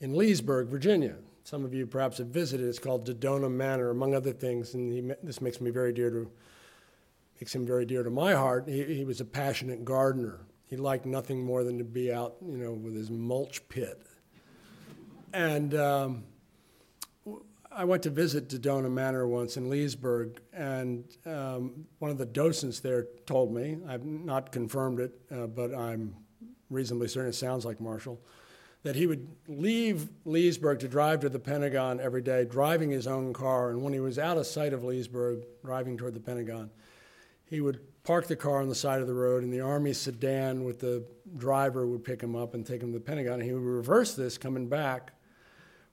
[0.00, 1.16] in Leesburg, Virginia.
[1.44, 2.66] Some of you perhaps have visited.
[2.66, 6.30] It's called Dodona Manor, among other things, and he, this makes me very dear to
[7.40, 8.68] makes him very dear to my heart.
[8.68, 10.40] He, he was a passionate gardener.
[10.68, 14.00] He liked nothing more than to be out, you know, with his mulch pit.
[15.32, 16.24] And um,
[17.70, 22.80] I went to visit Dodona Manor once in Leesburg, and um, one of the docents
[22.80, 26.16] there told me, I've not confirmed it, uh, but I'm
[26.70, 28.18] reasonably certain it sounds like Marshall,
[28.82, 33.32] that he would leave Leesburg to drive to the Pentagon every day, driving his own
[33.32, 33.70] car.
[33.70, 36.70] And when he was out of sight of Leesburg, driving toward the Pentagon,
[37.46, 40.64] he would park the car on the side of the road, and the Army sedan
[40.64, 41.04] with the
[41.36, 43.34] driver would pick him up and take him to the Pentagon.
[43.34, 45.12] And he would reverse this coming back,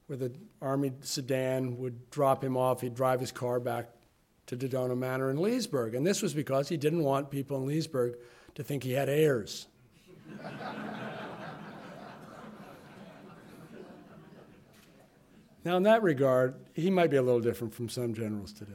[0.06, 2.80] where the Army sedan would drop him off.
[2.80, 3.90] He'd drive his car back
[4.46, 5.94] to Dodona Manor in Leesburg.
[5.94, 8.16] And this was because he didn't want people in Leesburg
[8.56, 9.68] to think he had airs.
[15.64, 18.74] now, in that regard, he might be a little different from some generals today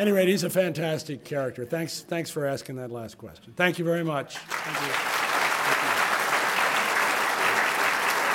[0.00, 1.66] any rate, he's a fantastic character.
[1.66, 3.52] Thanks, thanks for asking that last question.
[3.54, 4.38] Thank you very much.